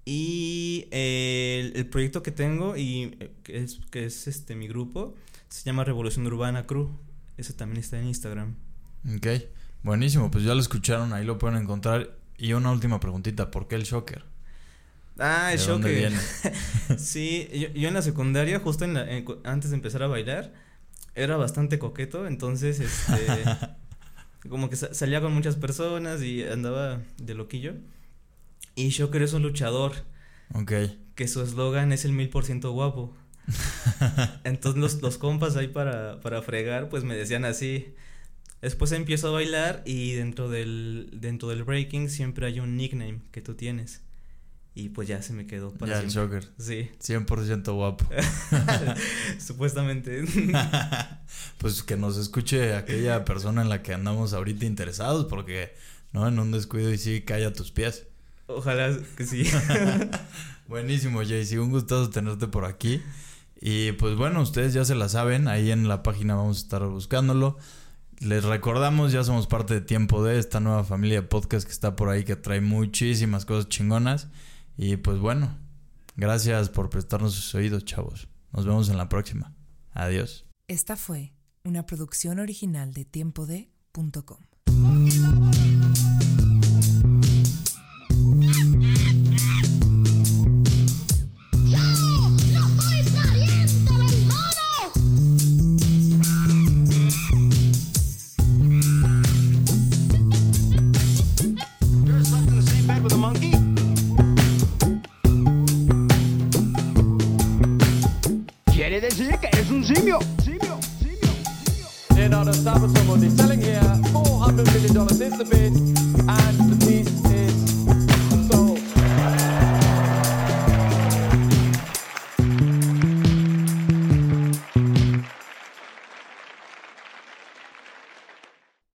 Y 0.05 0.87
eh, 0.91 1.61
el, 1.63 1.77
el 1.77 1.85
proyecto 1.87 2.21
que 2.21 2.31
tengo 2.31 2.75
y 2.75 3.15
eh, 3.19 3.31
que 3.43 3.63
es, 3.63 3.79
que 3.89 4.05
es 4.05 4.27
este 4.27 4.55
mi 4.55 4.67
grupo 4.67 5.15
se 5.47 5.63
llama 5.63 5.83
Revolución 5.83 6.25
Urbana 6.27 6.65
Crew. 6.65 6.89
Ese 7.37 7.53
también 7.53 7.79
está 7.79 7.99
en 7.99 8.07
Instagram. 8.07 8.55
ok, 9.15 9.27
buenísimo, 9.83 10.29
pues 10.29 10.43
ya 10.43 10.53
lo 10.55 10.61
escucharon, 10.61 11.13
ahí 11.13 11.25
lo 11.25 11.37
pueden 11.37 11.61
encontrar. 11.61 12.17
Y 12.37 12.53
una 12.53 12.71
última 12.71 12.99
preguntita, 12.99 13.51
¿por 13.51 13.67
qué 13.67 13.75
el 13.75 13.83
shocker? 13.83 14.25
Ah, 15.19 15.53
el 15.53 15.59
¿De 15.59 15.65
dónde 15.65 15.89
Shocker. 15.93 16.11
viene? 16.11 16.97
Sí, 16.97 17.47
yo, 17.53 17.69
yo 17.69 17.87
en 17.87 17.93
la 17.93 18.01
secundaria, 18.01 18.59
justo 18.59 18.83
en 18.85 18.93
la- 18.95 19.09
en 19.11 19.25
antes 19.43 19.69
de 19.71 19.75
empezar 19.75 20.03
a 20.03 20.07
bailar, 20.07 20.53
era 21.15 21.37
bastante 21.37 21.77
coqueto, 21.79 22.25
entonces 22.27 22.79
este 22.79 23.43
como 24.49 24.69
que 24.69 24.75
sa- 24.75 24.93
salía 24.93 25.21
con 25.21 25.33
muchas 25.33 25.55
personas 25.55 26.21
y 26.23 26.43
andaba 26.43 27.01
de 27.17 27.33
loquillo. 27.35 27.75
Y 28.75 28.89
Shocker 28.89 29.21
es 29.21 29.33
un 29.33 29.43
luchador 29.43 29.93
Ok, 30.53 30.71
que 31.15 31.27
su 31.27 31.41
eslogan 31.43 31.91
es 31.93 32.05
el 32.05 32.11
mil 32.13 32.29
por 32.29 32.43
ciento 32.45 32.71
guapo. 32.71 33.15
Entonces 34.43 34.81
los, 34.81 35.01
los 35.01 35.17
compas 35.17 35.55
ahí 35.57 35.67
para, 35.67 36.19
para 36.21 36.41
fregar, 36.41 36.89
pues 36.89 37.03
me 37.03 37.15
decían 37.15 37.45
así. 37.45 37.93
Después 38.61 38.91
empiezo 38.93 39.27
a 39.27 39.31
bailar 39.31 39.83
y 39.85 40.13
dentro 40.13 40.49
del, 40.49 41.09
dentro 41.13 41.49
del 41.49 41.63
breaking 41.63 42.09
siempre 42.09 42.47
hay 42.47 42.59
un 42.61 42.77
nickname 42.77 43.19
que 43.31 43.41
tú 43.41 43.55
tienes. 43.55 44.01
Y 44.75 44.89
pues 44.89 45.07
ya 45.07 45.21
se 45.21 45.33
me 45.33 45.45
quedó 45.45 45.71
para 45.71 45.93
ya 45.93 46.01
el 46.01 46.09
siempre. 46.09 46.39
shocker, 46.41 46.53
Sí, 46.57 46.89
100% 46.99 47.73
guapo. 47.73 48.05
supuestamente. 49.39 50.23
pues 51.59 51.83
que 51.83 51.95
nos 51.97 52.17
escuche 52.17 52.75
aquella 52.75 53.23
persona 53.23 53.61
en 53.61 53.69
la 53.69 53.83
que 53.83 53.93
andamos 53.93 54.33
ahorita 54.33 54.65
interesados, 54.65 55.25
porque 55.25 55.73
no 56.11 56.27
en 56.27 56.39
un 56.39 56.51
descuido 56.51 56.91
y 56.91 56.97
sí 56.97 57.21
cae 57.21 57.45
a 57.45 57.53
tus 57.53 57.71
pies. 57.71 58.07
Ojalá 58.47 58.97
que 59.15 59.25
sí. 59.25 59.45
Buenísimo, 60.67 61.19
Jaycee, 61.19 61.59
un 61.59 61.69
gustazo 61.71 62.09
tenerte 62.09 62.47
por 62.47 62.65
aquí. 62.65 63.01
Y 63.61 63.93
pues 63.93 64.15
bueno, 64.15 64.41
ustedes 64.41 64.73
ya 64.73 64.83
se 64.85 64.95
la 64.95 65.07
saben, 65.07 65.47
ahí 65.47 65.71
en 65.71 65.87
la 65.87 66.03
página 66.03 66.35
vamos 66.35 66.57
a 66.57 66.61
estar 66.61 66.85
buscándolo. 66.87 67.57
Les 68.19 68.43
recordamos, 68.43 69.11
ya 69.11 69.23
somos 69.23 69.47
parte 69.47 69.75
de 69.75 69.81
Tiempo 69.81 70.23
de 70.23 70.39
esta 70.39 70.59
nueva 70.59 70.83
familia 70.83 71.21
de 71.21 71.27
podcast 71.27 71.65
que 71.65 71.71
está 71.71 71.95
por 71.95 72.09
ahí, 72.09 72.23
que 72.23 72.35
trae 72.35 72.61
muchísimas 72.61 73.45
cosas 73.45 73.69
chingonas. 73.69 74.27
Y 74.77 74.97
pues 74.97 75.19
bueno, 75.19 75.57
gracias 76.15 76.69
por 76.69 76.89
prestarnos 76.89 77.33
sus 77.33 77.55
oídos, 77.55 77.85
chavos. 77.85 78.27
Nos 78.51 78.65
vemos 78.65 78.89
en 78.89 78.97
la 78.97 79.09
próxima. 79.09 79.55
Adiós. 79.91 80.45
Esta 80.67 80.95
fue 80.95 81.33
una 81.63 81.85
producción 81.85 82.39
original 82.39 82.93
de. 82.93 83.07